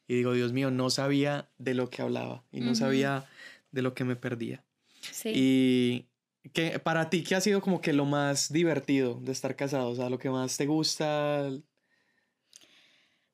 [0.06, 3.26] y digo, Dios mío, no sabía de lo que hablaba y no sabía
[3.72, 4.64] de lo que me perdía.
[5.02, 5.32] Sí.
[5.34, 9.90] Y que para ti, ¿qué ha sido como que lo más divertido de estar casado?
[9.90, 11.50] O sea, lo que más te gusta.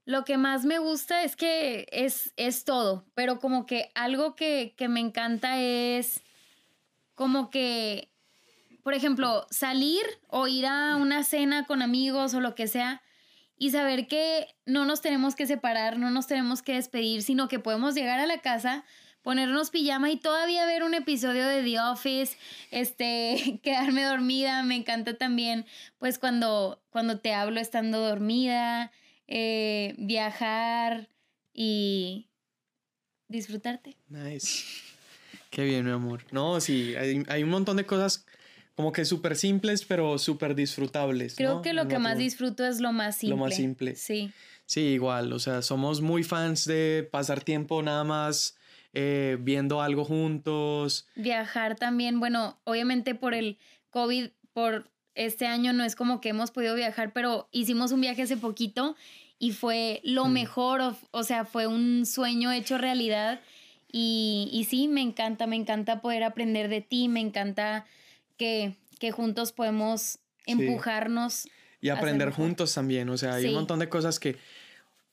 [0.06, 4.74] Lo que más me gusta es que es, es todo, pero como que algo que,
[4.76, 6.22] que me encanta es
[7.15, 8.12] como que,
[8.84, 13.02] por ejemplo, salir o ir a una cena con amigos o lo que sea
[13.58, 17.60] y saber que no nos tenemos que separar, no nos tenemos que despedir, sino que
[17.60, 18.84] podemos llegar a la casa,
[19.23, 22.38] ponernos pijama y todavía ver un episodio de The Office,
[22.69, 25.65] este, quedarme dormida, me encanta también,
[25.97, 28.91] pues cuando, cuando te hablo estando dormida,
[29.27, 31.09] eh, viajar
[31.53, 32.27] y
[33.27, 33.97] disfrutarte.
[34.09, 34.65] Nice.
[35.49, 36.25] Qué bien, mi amor.
[36.31, 38.25] No, sí, hay, hay un montón de cosas
[38.75, 41.36] como que súper simples, pero súper disfrutables.
[41.36, 43.38] Creo que lo que más disfruto es lo más simple.
[43.38, 43.95] Lo más simple.
[43.95, 44.31] Sí.
[44.65, 48.55] Sí, igual, o sea, somos muy fans de pasar tiempo nada más
[48.93, 51.08] eh, viendo algo juntos.
[51.15, 53.58] Viajar también, bueno, obviamente por el
[53.89, 58.23] COVID, por este año no es como que hemos podido viajar, pero hicimos un viaje
[58.23, 58.95] hace poquito
[59.39, 60.32] y fue lo mm.
[60.32, 63.41] mejor, o, sea, fue un sueño hecho realidad.
[63.91, 67.86] Y, y sí, me encanta, me encanta poder aprender de ti, me encanta
[68.38, 71.47] que, que juntos podemos empujarnos.
[71.82, 74.38] Y aprender juntos también, o sea, hay un montón de cosas que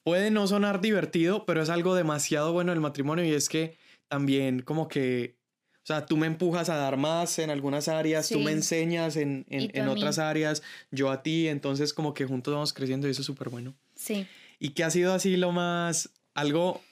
[0.03, 3.77] puede no sonar divertido, pero es algo demasiado bueno el matrimonio y es que
[4.09, 5.37] también como que,
[5.83, 9.47] O sea, tú me empujas a dar más en algunas áreas, tú me enseñas en,
[9.49, 13.27] en, otras áreas, yo a ti, entonces como que juntos vamos creciendo y eso es
[13.27, 13.75] súper bueno.
[13.95, 14.27] Sí.
[14.59, 16.83] ¿Y qué ha sido así lo más, algo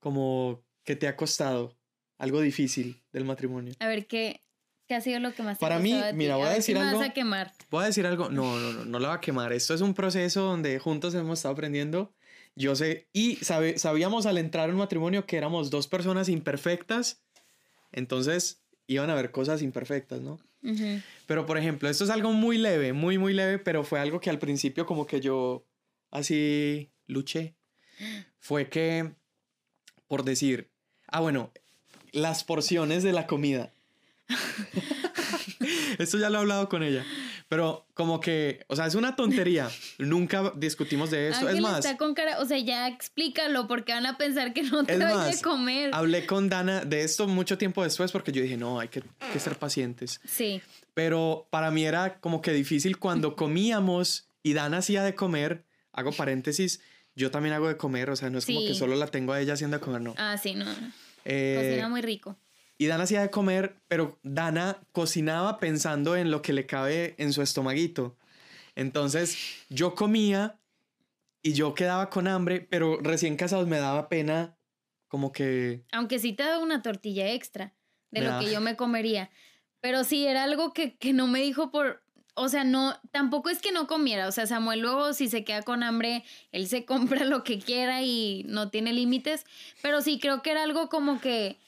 [0.00, 1.76] como que te ha costado,
[2.18, 3.74] algo difícil del matrimonio?
[3.78, 4.40] A ver, ¿qué,
[4.86, 6.98] qué ha sido lo que más te Para mí, mira, voy a, decir algo.
[6.98, 7.52] Vas a quemar?
[7.70, 9.52] Voy a decir algo, no, no, no, no la va a quemar.
[9.52, 12.12] Esto es un proceso donde juntos hemos estado aprendiendo.
[12.56, 17.24] Yo sé, y sabíamos al entrar en un matrimonio que éramos dos personas imperfectas
[17.94, 20.38] entonces iban a haber cosas imperfectas, ¿no?
[21.26, 24.30] Pero por ejemplo, esto es algo muy leve, muy, muy leve, pero fue algo que
[24.30, 25.64] al principio como que yo
[26.10, 27.54] así luché.
[28.38, 29.12] Fue que,
[30.08, 30.70] por decir,
[31.06, 31.52] ah, bueno,
[32.12, 33.72] las porciones de la comida.
[35.98, 37.04] Esto ya lo he hablado con ella.
[37.54, 39.70] Pero como que, o sea, es una tontería.
[39.98, 41.48] Nunca discutimos de eso.
[41.48, 41.84] es más.
[41.84, 45.06] Está con cara, o sea, ya explícalo porque van a pensar que no te voy
[45.06, 45.90] a comer.
[45.94, 49.38] Hablé con Dana de esto mucho tiempo después porque yo dije, no, hay que, que
[49.38, 50.20] ser pacientes.
[50.26, 50.62] Sí.
[50.94, 56.10] Pero para mí era como que difícil cuando comíamos y Dana hacía de comer, hago
[56.10, 56.80] paréntesis,
[57.14, 59.40] yo también hago de comer, o sea, no es como que solo la tengo a
[59.40, 60.16] ella haciendo de comer, no.
[60.18, 60.66] Ah, sí, no.
[61.24, 62.36] Eh, Cocina muy rico.
[62.76, 67.32] Y Dana hacía de comer, pero Dana cocinaba pensando en lo que le cabe en
[67.32, 68.16] su estomaguito.
[68.74, 70.58] Entonces yo comía
[71.42, 74.56] y yo quedaba con hambre, pero recién casados me daba pena
[75.08, 75.84] como que...
[75.92, 77.72] Aunque sí te daba una tortilla extra
[78.10, 79.30] de lo que yo me comería.
[79.80, 82.02] Pero sí, era algo que, que no me dijo por...
[82.34, 84.26] O sea, no, tampoco es que no comiera.
[84.26, 88.02] O sea, Samuel luego si se queda con hambre, él se compra lo que quiera
[88.02, 89.44] y no tiene límites.
[89.82, 91.58] Pero sí, creo que era algo como que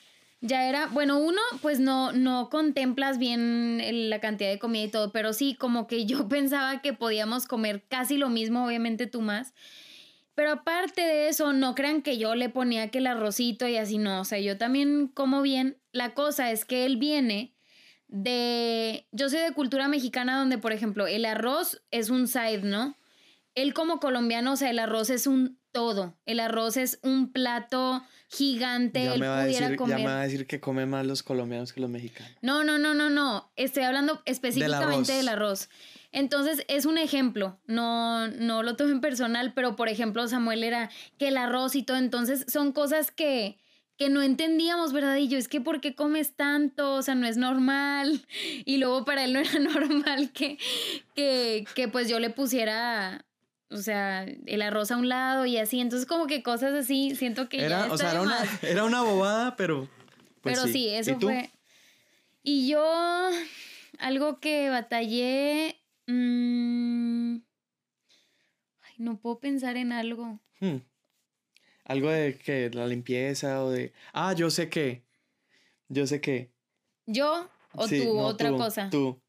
[0.40, 5.12] ya era, bueno, uno, pues no, no contemplas bien la cantidad de comida y todo,
[5.12, 9.54] pero sí, como que yo pensaba que podíamos comer casi lo mismo, obviamente tú más.
[10.34, 13.96] Pero aparte de eso, no crean que yo le ponía que el arrocito y así
[13.96, 15.78] no, o sea, yo también como bien.
[15.92, 17.54] La cosa es que él viene
[18.08, 22.96] de, yo soy de cultura mexicana donde, por ejemplo, el arroz es un side, ¿no?
[23.54, 26.14] Él como colombiano, o sea, el arroz es un todo.
[26.26, 29.04] El arroz es un plato gigante.
[29.04, 31.72] Ya, me va, a decir, ya me va a decir que come más los colombianos
[31.72, 32.32] que los mexicanos.
[32.42, 33.50] No, no, no, no, no.
[33.56, 35.68] Estoy hablando específicamente del arroz.
[36.12, 37.58] Entonces, es un ejemplo.
[37.66, 41.98] No, no lo tomen personal, pero por ejemplo, Samuel era que el arroz y todo.
[41.98, 43.58] Entonces, son cosas que
[43.96, 45.16] que no entendíamos, ¿verdad?
[45.16, 46.94] Y yo, es que ¿por qué comes tanto?
[46.94, 48.26] O sea, no es normal.
[48.64, 50.58] Y luego para él no era normal que,
[51.14, 53.25] que, que pues yo le pusiera
[53.70, 55.80] o sea, el arroz a un lado y así.
[55.80, 59.56] Entonces, como que cosas así, siento que era, o sea, era una, era una, bobada,
[59.56, 59.88] pero.
[60.40, 61.50] Pues pero sí, eso fue.
[62.42, 63.30] Y yo,
[63.98, 65.80] algo que batallé.
[66.06, 67.38] Mmm,
[68.82, 70.40] ay, no puedo pensar en algo.
[70.60, 70.76] Hmm.
[71.84, 73.92] Algo de que la limpieza o de.
[74.12, 75.04] Ah, yo sé qué.
[75.88, 76.52] Yo sé qué.
[77.06, 78.18] ¿Yo o tú?
[78.18, 78.90] Otra cosa.
[78.90, 79.20] Tú.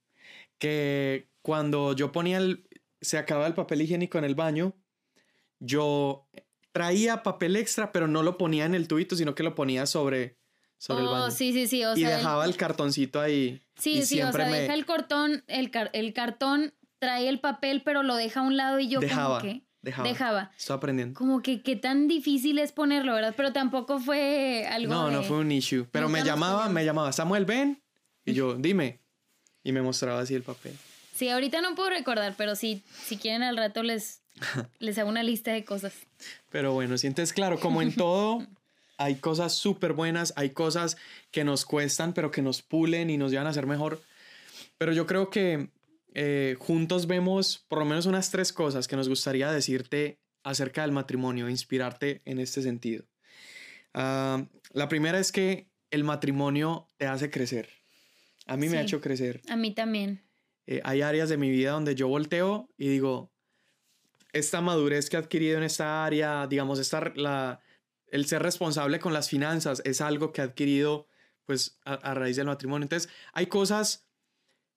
[0.58, 2.67] Que cuando yo ponía el,
[3.02, 4.76] se acababa el papel higiénico en el baño,
[5.60, 6.30] yo
[6.72, 10.38] traía papel extra, pero no lo ponía en el tubito, sino que lo ponía sobre,
[10.78, 11.32] sobre el oh, baño.
[11.32, 11.84] Sí, sí, sí.
[11.96, 13.62] y dejaba el, cartoncito ahí.
[13.78, 18.16] Sí, sí, o sea, deja el cartón, el, el cartón, trae el papel, pero lo
[18.16, 19.68] deja a un lado y yo dejaba, como que...
[19.82, 20.10] Dejaba.
[20.10, 20.52] Dejaba.
[20.58, 21.18] Estoy aprendiendo.
[21.18, 23.34] Como que qué tan difícil es ponerlo, ¿verdad?
[23.38, 24.94] Pero tampoco fue algo.
[24.94, 25.88] No, no fue un issue.
[25.92, 27.82] Pero me llamaba, me llamaba, Samuel, ven.
[28.26, 29.00] Y yo, dime.
[29.64, 30.74] Y me mostraba así el papel.
[31.18, 34.22] Sí, ahorita no puedo recordar, pero sí, si quieren al rato les,
[34.80, 35.94] les hago una lista de cosas.
[36.52, 38.46] Pero bueno, sientes claro, como en todo,
[39.00, 40.96] hay cosas súper buenas, hay cosas
[41.32, 44.00] que nos cuestan, pero que nos pulen y nos llevan a ser mejor.
[44.78, 45.72] Pero yo creo que
[46.14, 50.92] eh, juntos vemos por lo menos unas tres cosas que nos gustaría decirte acerca del
[50.92, 53.06] matrimonio, inspirarte en este sentido.
[53.96, 57.70] Ah, la primera es que el matrimonio te hace crecer.
[58.46, 59.42] A mí me ha hecho crecer.
[59.50, 60.27] A mí también.
[60.68, 63.32] Eh, hay áreas de mi vida donde yo volteo y digo,
[64.34, 67.62] esta madurez que he adquirido en esta área, digamos, esta, la,
[68.08, 71.08] el ser responsable con las finanzas es algo que he adquirido
[71.46, 72.84] pues a, raíz del matrimonio.
[72.84, 74.06] Entonces, hay cosas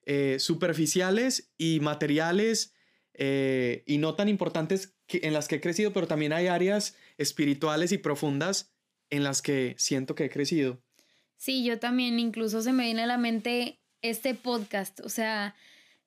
[0.05, 2.73] eh, superficiales y materiales
[3.13, 6.95] eh, y no tan importantes que, en las que he crecido, pero también hay áreas
[7.17, 8.73] espirituales y profundas
[9.09, 10.81] en las que siento que he crecido.
[11.35, 15.55] Sí, yo también, incluso se me viene a la mente este podcast, o sea,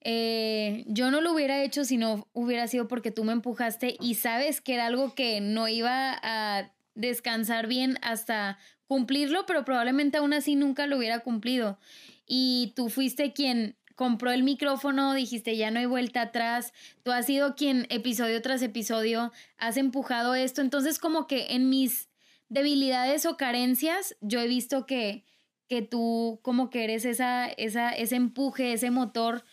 [0.07, 4.13] eh, yo no lo hubiera hecho si no hubiera sido porque tú me empujaste y
[4.13, 10.33] sabes que era algo que no iba a descansar bien hasta cumplirlo, pero probablemente aún
[10.33, 11.79] así nunca lo hubiera cumplido.
[12.27, 17.25] Y tú fuiste quien compró el micrófono, dijiste ya no hay vuelta atrás, tú has
[17.25, 22.09] sido quien episodio tras episodio has empujado esto, entonces como que en mis
[22.47, 25.23] debilidades o carencias yo he visto que
[25.67, 29.43] que tú como que eres esa, esa, ese empuje, ese motor.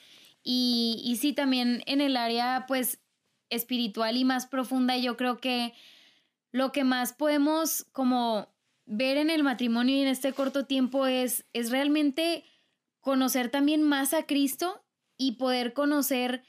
[0.42, 3.00] Y, y sí, también en el área pues
[3.50, 5.74] espiritual y más profunda, yo creo que
[6.50, 8.48] lo que más podemos como
[8.84, 12.44] ver en el matrimonio y en este corto tiempo es, es realmente
[13.00, 14.84] conocer también más a Cristo
[15.16, 16.42] y poder conocer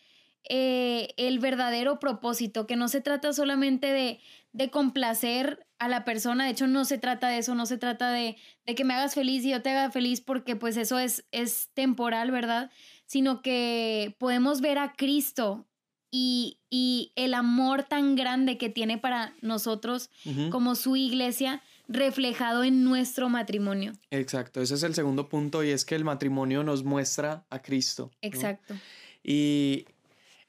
[0.50, 4.20] eh, el verdadero propósito, que no se trata solamente de,
[4.52, 8.12] de, complacer a la persona, de hecho no se trata de eso, no se trata
[8.12, 11.26] de, de, que me hagas feliz y yo te haga feliz porque pues eso es,
[11.32, 12.72] es temporal, ¿verdad?
[13.06, 15.68] Sino que podemos ver a Cristo
[16.10, 20.10] y, y el amor tan grande que tiene para nosotros
[20.52, 23.94] como su iglesia reflejado en nuestro matrimonio.
[24.12, 28.12] Exacto, ese es el segundo punto y es que el matrimonio nos muestra a Cristo.
[28.22, 28.76] Exacto.
[29.24, 29.86] Y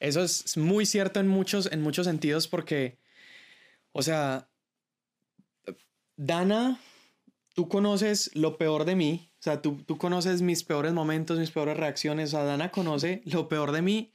[0.00, 2.98] eso es muy cierto en muchos, en muchos sentidos porque,
[3.92, 4.48] o sea,
[6.16, 6.78] Dana,
[7.54, 11.50] tú conoces lo peor de mí, o sea, tú, tú conoces mis peores momentos, mis
[11.50, 14.12] peores reacciones, o sea, Dana conoce lo peor de mí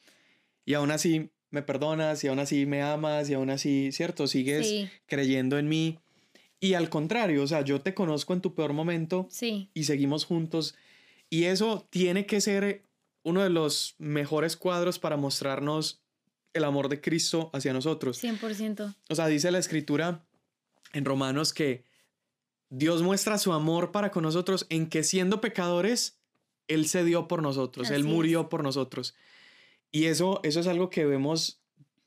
[0.65, 4.27] y aún así me perdonas y aún así me amas y aún así, ¿cierto?
[4.27, 5.97] Sigues creyendo en mí.
[6.59, 9.69] Y al contrario, o sea, yo te conozco en tu peor momento sí.
[9.73, 10.75] y seguimos juntos.
[11.29, 12.83] Y eso tiene que ser
[13.23, 16.01] uno de los mejores cuadros para mostrarnos
[16.53, 18.21] el amor de Cristo hacia nosotros.
[18.23, 18.95] 100%.
[19.09, 20.25] O sea, dice la escritura
[20.93, 21.83] en Romanos que
[22.69, 26.19] Dios muestra su amor para con nosotros en que siendo pecadores,
[26.67, 29.15] Él se dio por nosotros, Él murió por nosotros.
[29.91, 31.61] Y eso, eso es algo que vemos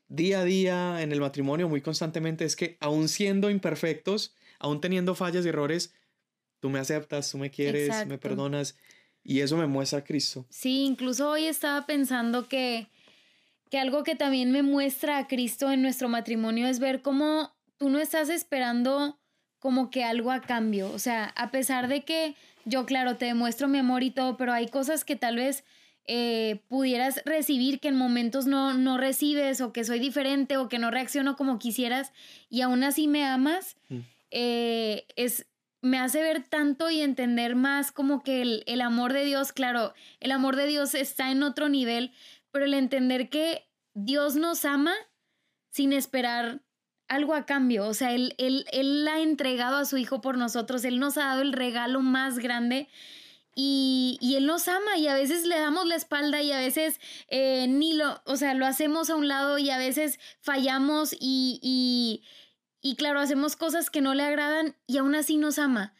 [0.07, 5.15] día a día en el matrimonio muy constantemente, es que aún siendo imperfectos, aún teniendo
[5.15, 5.93] fallas y errores,
[6.59, 8.77] tú me aceptas, tú me quieres, me perdonas.
[9.25, 10.45] Y eso me muestra a Cristo.
[10.49, 12.89] Sí, incluso hoy estaba pensando que,
[13.69, 17.89] que algo que también me muestra a Cristo en nuestro matrimonio es ver cómo tú
[17.89, 19.17] no estás esperando
[19.63, 20.91] como que algo a cambio.
[20.91, 24.51] O sea, a pesar de que yo, claro, te demuestro mi amor y todo, pero
[24.51, 25.63] hay cosas que tal vez
[26.05, 30.79] eh, pudieras recibir que en momentos no, no recibes o que soy diferente o que
[30.79, 32.11] no reacciono como quisieras
[32.49, 33.77] y aún así me amas.
[33.87, 33.99] Mm.
[34.31, 35.45] Eh, es,
[35.79, 39.93] me hace ver tanto y entender más como que el, el, amor de Dios, claro,
[40.19, 42.11] el amor de Dios está en otro nivel,
[42.51, 44.93] pero el entender que Dios nos ama
[45.69, 46.62] sin esperar
[47.13, 50.83] algo a cambio, o sea, él, él, él ha entregado a su Hijo por nosotros,
[50.85, 52.87] Él nos ha dado el regalo más grande.
[53.55, 56.99] Y, y, Él nos ama y a veces le damos la espalda y a veces
[57.27, 61.59] eh, ni lo, o sea, lo hacemos a un lado y a veces fallamos y,
[61.61, 62.23] y
[62.85, 65.93] y claro, hacemos cosas que no le agradan y aún así nos ama.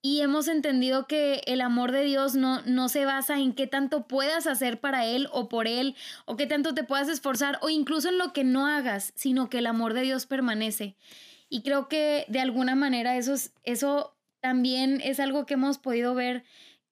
[0.00, 4.06] Y hemos entendido que el amor de Dios no, no se basa en qué tanto
[4.06, 8.08] puedas hacer para Él o por Él, o qué tanto te puedas esforzar, o incluso
[8.08, 10.96] en lo que no hagas, sino que el amor de Dios permanece.
[11.48, 16.14] Y creo que de alguna manera eso, es, eso también es algo que hemos podido
[16.14, 16.44] ver,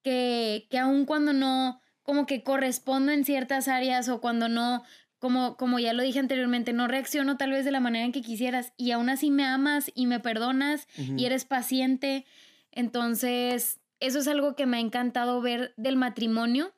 [0.03, 4.83] que, que aun cuando no como que correspondo en ciertas áreas o cuando no
[5.19, 8.21] como, como ya lo dije anteriormente, no reacciono tal vez de la manera en que
[8.21, 12.25] quisieras y aún así me amas y me perdonas y eres paciente.
[12.77, 16.75] Entonces, eso es algo que me ha encantado ver del matrimonio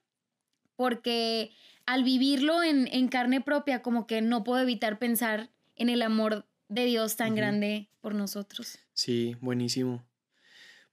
[0.78, 1.52] porque
[1.86, 6.46] al vivirlo en, en carne propia, como que no puedo evitar pensar en el amor
[6.70, 8.80] de Dios tan grande por nosotros.
[8.94, 10.02] Sí, buenísimo.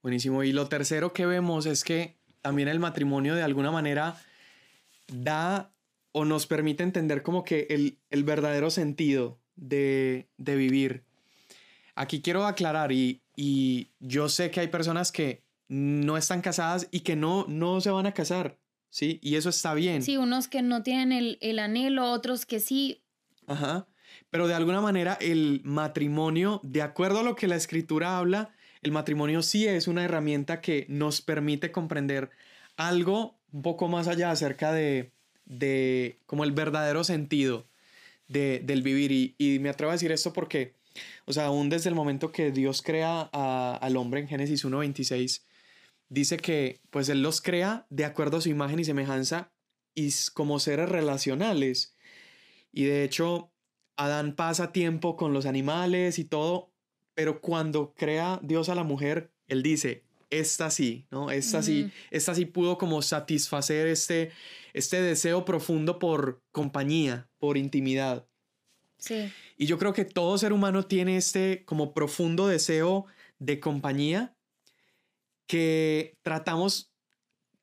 [0.03, 0.43] Buenísimo.
[0.43, 4.21] Y lo tercero que vemos es que también el matrimonio de alguna manera
[5.07, 5.71] da
[6.11, 11.05] o nos permite entender como que el, el verdadero sentido de, de, vivir.
[11.95, 17.01] Aquí quiero aclarar y, y, yo sé que hay personas que no están casadas y
[17.01, 18.57] que no, no se van a casar,
[18.89, 19.19] ¿sí?
[19.23, 20.03] Y eso está bien.
[20.03, 23.03] Sí, unos que no tienen el, el anhelo, otros que sí.
[23.47, 23.87] Ajá.
[24.31, 28.51] Pero de alguna manera el matrimonio, de acuerdo a lo que la escritura habla,
[28.83, 32.31] el matrimonio sí es una herramienta que nos permite comprender
[32.77, 35.11] algo un poco más allá acerca de,
[35.45, 37.67] de como el verdadero sentido
[38.29, 39.35] de, del vivir.
[39.39, 40.75] Y, me atrevo a decir esto porque,
[41.25, 45.43] o sea, aún desde el momento que Dios crea al hombre en Génesis 1.26,
[46.09, 49.53] dice que pues Él los crea de acuerdo a su imagen y semejanza
[49.95, 51.97] y como seres relacionales.
[52.73, 53.51] Y de hecho,
[53.97, 56.73] Adán pasa tiempo con los animales y todo,
[57.15, 61.31] pero cuando crea Dios a la mujer, Él dice, esta sí, ¿no?
[61.31, 64.33] Esta sí, esta sí pudo como satisfacer este,
[64.75, 68.27] este deseo profundo por compañía, por intimidad.
[69.07, 69.33] Sí.
[69.57, 73.07] Y yo creo que todo ser humano tiene este como profundo deseo
[73.39, 74.37] de compañía
[75.47, 76.93] que tratamos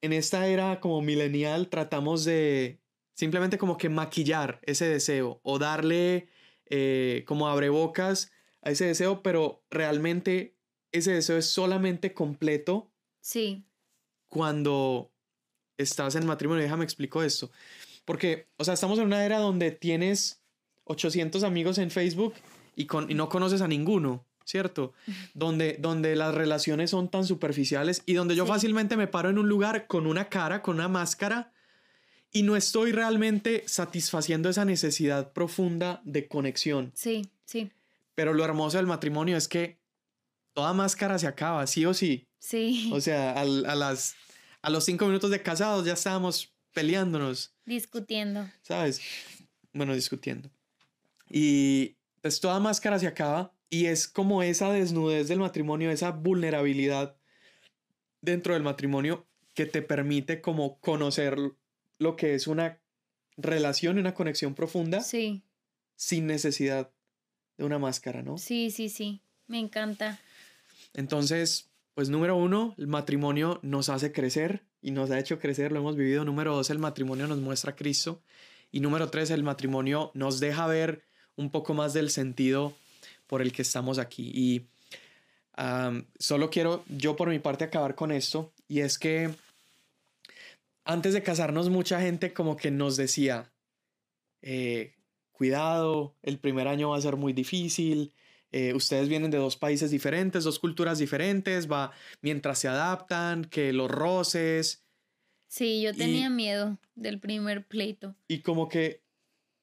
[0.02, 2.82] en esta era como milenial, tratamos de
[3.14, 6.30] simplemente como que maquillar ese deseo o darle
[6.70, 8.32] eh, como abrebocas
[8.62, 10.58] a ese deseo, pero realmente
[10.92, 12.90] ese deseo es solamente completo.
[13.22, 13.66] Sí.
[14.28, 15.14] cuando
[15.78, 16.64] estás en matrimonio.
[16.64, 17.52] Déjame explico esto.
[18.06, 20.43] Porque, o sea, estamos en una era donde tienes
[20.86, 22.34] 800 amigos en Facebook
[22.76, 24.94] y, con, y no conoces a ninguno, ¿cierto?
[25.34, 29.48] Donde, donde las relaciones son tan superficiales y donde yo fácilmente me paro en un
[29.48, 31.54] lugar con una cara, con una máscara
[32.32, 36.92] y no estoy realmente satisfaciendo esa necesidad profunda de conexión.
[36.96, 37.72] Sí, sí.
[38.16, 39.80] Pero lo hermoso del matrimonio es que
[40.54, 42.28] toda máscara se acaba, sí o sí.
[42.40, 42.90] Sí.
[42.92, 44.16] O sea, a, las,
[44.62, 47.54] a los cinco minutos de casados ya estábamos peleándonos.
[47.66, 48.50] Discutiendo.
[48.64, 49.00] ¿Sabes?
[49.72, 50.50] Bueno, discutiendo.
[51.36, 57.18] Y pues toda máscara se acaba y es como esa desnudez del matrimonio, esa vulnerabilidad
[58.22, 59.26] dentro del matrimonio
[59.56, 61.40] que te permite como conocer
[61.98, 62.80] lo que es una
[63.36, 65.02] relación y una conexión profunda.
[65.02, 65.42] Sí.
[65.96, 66.92] Sin necesidad
[67.58, 68.38] de una máscara, ¿no?
[68.38, 69.24] Sí, sí, sí.
[69.48, 70.20] Me encanta.
[70.94, 75.80] Entonces, pues número uno, el matrimonio nos hace crecer y nos ha hecho crecer, lo
[75.80, 76.26] hemos vivido.
[76.26, 78.22] Número dos, el matrimonio nos muestra a Cristo.
[78.72, 81.04] Y número tres, el matrimonio nos deja ver
[81.36, 82.76] un poco más del sentido
[83.28, 84.32] por el que estamos aquí.
[84.34, 84.68] Y
[86.20, 88.52] solo quiero yo por mi parte acabar con esto.
[88.68, 89.34] Y es que
[90.86, 93.52] antes de casarnos mucha gente como que nos decía,
[94.42, 94.94] eh,
[95.32, 98.14] cuidado, el primer año va a ser muy difícil,
[98.52, 103.74] eh, ustedes vienen de dos países diferentes, dos culturas diferentes, va mientras se adaptan, que
[103.74, 104.84] los roces.
[105.48, 108.16] Sí, yo tenía miedo del primer pleito.
[108.28, 109.02] Y como que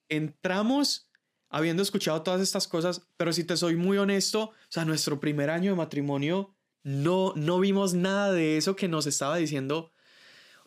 [0.08, 1.09] entramos
[1.50, 5.50] habiendo escuchado todas estas cosas, pero si te soy muy honesto, o sea, nuestro primer
[5.50, 9.92] año de matrimonio no, no vimos nada de eso que nos estaba diciendo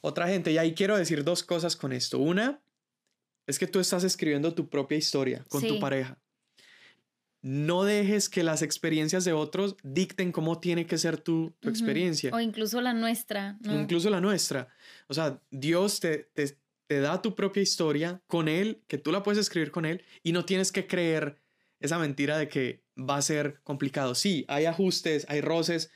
[0.01, 0.51] otra gente.
[0.51, 2.19] Y ahí quiero decir dos cosas con esto.
[2.19, 2.61] Una
[3.47, 6.19] es que tú estás escribiendo tu propia historia con tu pareja.
[7.41, 12.31] No dejes que las experiencias de otros dicten cómo tiene que ser tu, experiencia.
[12.33, 13.57] O incluso la nuestra.
[13.65, 14.69] Incluso la nuestra.
[15.07, 16.57] O sea, Dios te, te,
[16.93, 20.31] te da tu propia historia con Él, que tú la puedes escribir con Él y
[20.31, 21.41] no tienes que creer
[21.79, 24.13] esa mentira de que va a ser complicado.
[24.13, 25.89] Sí, hay ajustes, hay roces,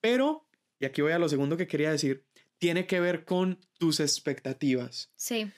[0.00, 0.44] pero,
[0.80, 2.24] y aquí voy a lo segundo que quería decir,
[2.58, 5.12] tiene que ver con tus expectativas.
[5.14, 5.48] Sí.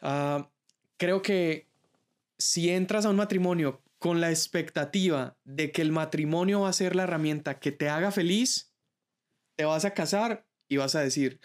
[0.00, 0.50] Ah,
[0.96, 1.68] creo que
[2.38, 6.96] si entras a un matrimonio con la expectativa de que el matrimonio va a ser
[6.96, 8.72] la herramienta que te haga feliz,
[9.56, 11.38] te vas a casar y vas a decir,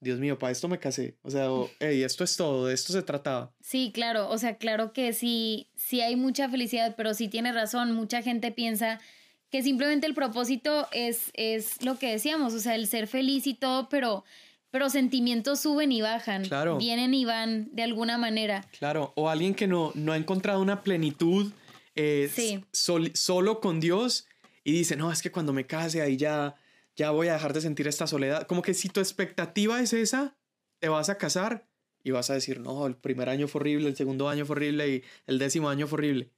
[0.00, 1.16] Dios mío, para esto me casé.
[1.22, 1.48] O sea,
[1.80, 3.52] hey, esto es todo, de esto se trataba.
[3.60, 7.92] Sí, claro, o sea, claro que sí, sí hay mucha felicidad, pero sí tiene razón,
[7.92, 9.00] mucha gente piensa
[9.50, 13.54] que simplemente el propósito es, es lo que decíamos, o sea, el ser feliz y
[13.54, 14.24] todo, pero,
[14.70, 16.76] pero sentimientos suben y bajan, claro.
[16.76, 18.66] vienen y van de alguna manera.
[18.78, 21.50] Claro, o alguien que no, no ha encontrado una plenitud
[21.94, 22.30] eh,
[22.72, 24.26] solo con Dios
[24.64, 26.54] y dice, no, es que cuando me case ahí ya,
[26.98, 28.46] ya voy a dejar de sentir esta soledad.
[28.48, 30.36] Como que si tu expectativa es esa,
[30.80, 31.68] te vas a casar
[32.02, 34.88] y vas a decir, no, el primer año fue horrible, el segundo año fue horrible
[34.88, 36.30] y el décimo año fue horrible.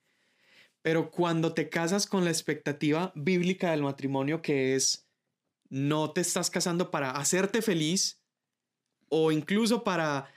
[0.83, 5.09] Pero cuando te casas con la expectativa bíblica del matrimonio, que es
[5.71, 8.21] no te estás casando para hacerte feliz
[9.09, 10.31] o incluso para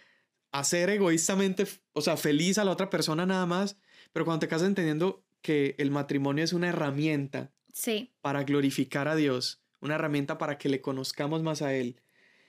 [0.54, 3.76] hacer egoístamente, o sea, feliz a la otra persona nada más,
[4.14, 8.14] pero cuando te casas entendiendo que el matrimonio es una herramienta sí.
[8.22, 12.02] para glorificar a Dios, una herramienta para que le conozcamos más a Él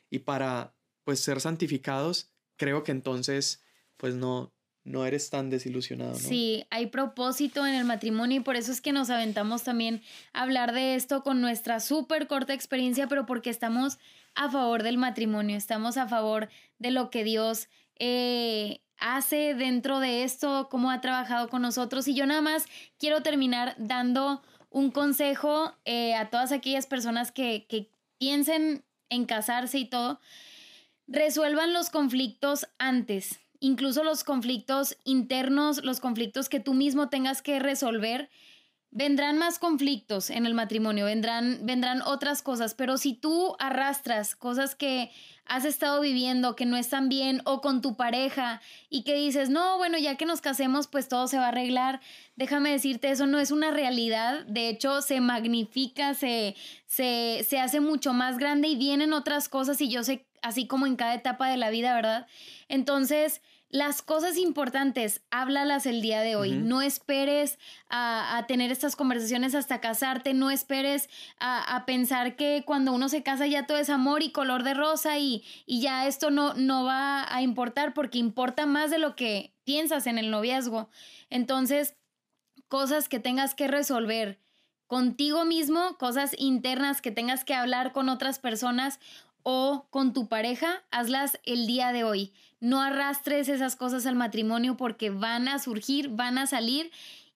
[0.08, 3.62] y para pues ser santificados, creo que entonces
[3.96, 4.52] pues no,
[4.84, 6.14] no eres tan desilusionado.
[6.14, 10.42] Sí, hay propósito en el matrimonio y por eso es que nos aventamos también a
[10.42, 13.98] hablar de esto con nuestra súper corta experiencia, pero porque estamos
[14.34, 17.68] a favor del matrimonio, estamos a favor de lo que Dios
[17.98, 22.06] eh, hace dentro de esto, cómo ha trabajado con nosotros.
[22.06, 22.66] Y yo nada más
[22.98, 24.42] quiero terminar dando
[24.74, 30.20] un consejo eh, a todas aquellas personas que, que piensen en casarse y todo.
[31.06, 37.58] Resuelvan los conflictos antes incluso los conflictos internos, los conflictos que tú mismo tengas que
[37.60, 38.28] resolver,
[38.94, 44.76] vendrán más conflictos en el matrimonio, vendrán, vendrán otras cosas, pero si tú arrastras cosas
[44.76, 45.10] que
[45.46, 49.78] has estado viviendo que no están bien o con tu pareja y que dices, no,
[49.78, 52.00] bueno, ya que nos casemos, pues todo se va a arreglar,
[52.36, 56.54] déjame decirte, eso no es una realidad, de hecho se magnifica, se,
[56.86, 60.86] se, se hace mucho más grande y vienen otras cosas y yo sé, así como
[60.86, 62.28] en cada etapa de la vida, ¿verdad?
[62.68, 66.52] Entonces, las cosas importantes, háblalas el día de hoy.
[66.52, 67.58] No esperes
[67.88, 71.08] a, tener estas conversaciones hasta casarte, no esperes
[71.40, 75.18] a, pensar que cuando uno se casa ya todo es amor y color de rosa
[75.18, 79.54] y, y ya esto no, no va a importar porque importa más de lo que
[79.64, 80.88] piensas en el noviazgo.
[81.28, 81.96] Entonces,
[82.68, 84.38] cosas que tengas que resolver
[84.86, 89.00] contigo mismo, cosas internas que tengas que hablar con otras personas
[89.44, 92.32] o con tu pareja, hazlas el día de hoy.
[92.60, 96.90] No arrastres esas cosas al matrimonio porque van a surgir, van a salir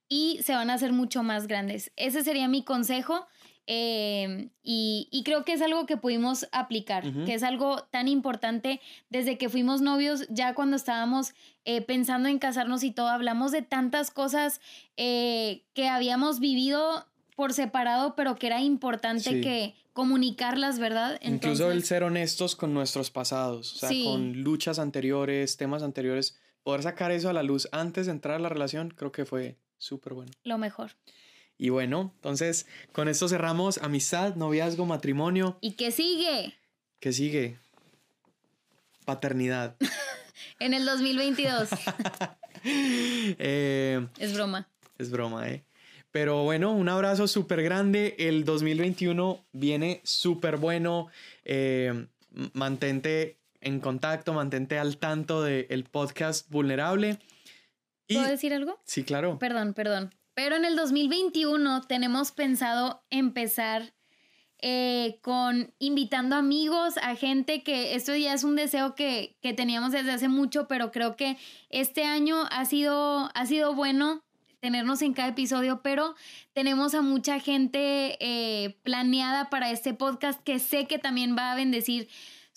[0.08, 1.92] y se van a hacer mucho más grandes.
[1.96, 3.26] Ese sería mi consejo.
[3.70, 8.80] Em, y, creo que es algo que pudimos aplicar, que es algo tan importante
[9.10, 11.34] desde que fuimos novios, ya cuando estábamos
[11.66, 14.62] eh, pensando en casarnos y todo, hablamos de tantas cosas
[14.96, 17.04] eh, que habíamos vivido
[17.38, 21.20] por separado, pero que era importante que comunicarlas, ¿verdad?
[21.22, 26.82] Incluso el ser honestos con nuestros pasados, o sea, con luchas anteriores, temas anteriores, poder
[26.82, 30.14] sacar eso a la luz antes de entrar a la relación, creo que fue súper
[30.14, 30.32] bueno.
[30.42, 30.96] Lo mejor.
[31.56, 35.58] Y bueno, entonces con esto cerramos amistad, noviazgo, matrimonio.
[35.60, 36.56] ¿Y qué sigue?
[36.98, 37.56] ¿Qué sigue?
[39.04, 39.76] Paternidad.
[40.58, 41.68] en el 2022.
[42.64, 44.68] Eh, es broma.
[44.98, 45.64] Es broma, ¿eh?
[46.20, 48.16] Pero bueno, un abrazo súper grande.
[48.18, 51.06] El 2021 viene súper bueno.
[51.44, 52.08] Eh,
[52.54, 57.20] mantente en contacto, mantente al tanto del podcast vulnerable.
[58.08, 58.80] ¿Puedo decir algo?
[58.82, 59.38] Sí, claro.
[59.38, 60.12] Perdón, perdón.
[60.34, 63.94] Pero en el 2021 tenemos pensado empezar
[64.60, 70.10] eh, con invitando amigos, a gente que esto ya es un deseo que, teníamos desde
[70.10, 71.36] hace mucho, pero creo que
[71.70, 74.24] este año ha sido, ha sido bueno
[74.60, 76.14] tenernos en cada episodio, pero
[76.52, 81.56] tenemos a mucha gente eh, planeada para este podcast que sé que también va a
[81.56, 82.08] bendecir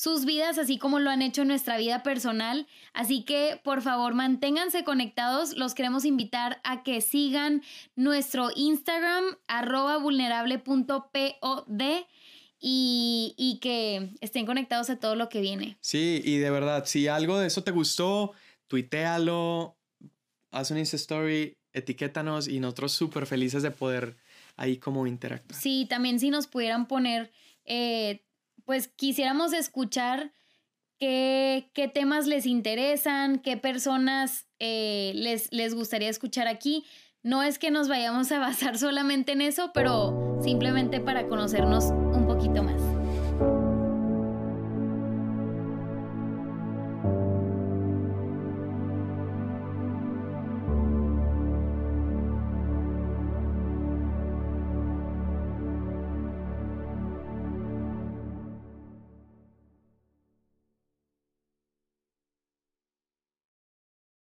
[0.02, 2.66] sus vidas, así como lo han hecho en nuestra vida personal.
[2.92, 5.56] Así que por favor manténganse conectados.
[5.56, 7.62] Los queremos invitar a que sigan
[7.96, 10.98] nuestro Instagram arroba vulnerable.pod
[12.60, 15.78] y, que estén conectados a todo lo que viene.
[15.82, 18.34] Sí, y de verdad, si algo de eso te gustó,
[18.68, 19.78] tuitealo,
[20.50, 24.18] haz un Insta Story, etiquétanos y nosotros súper felices de poder
[24.58, 25.60] ahí como interactuar.
[25.60, 27.32] Sí, también si nos pudieran poner
[27.66, 28.24] eh,
[28.66, 30.32] pues quisiéramos escuchar
[31.00, 36.86] qué, temas les interesan, qué personas eh, les, les gustaría escuchar aquí.
[37.24, 42.26] No es que nos vayamos a basar solamente en eso, pero simplemente para conocernos un
[42.28, 42.81] poquito más.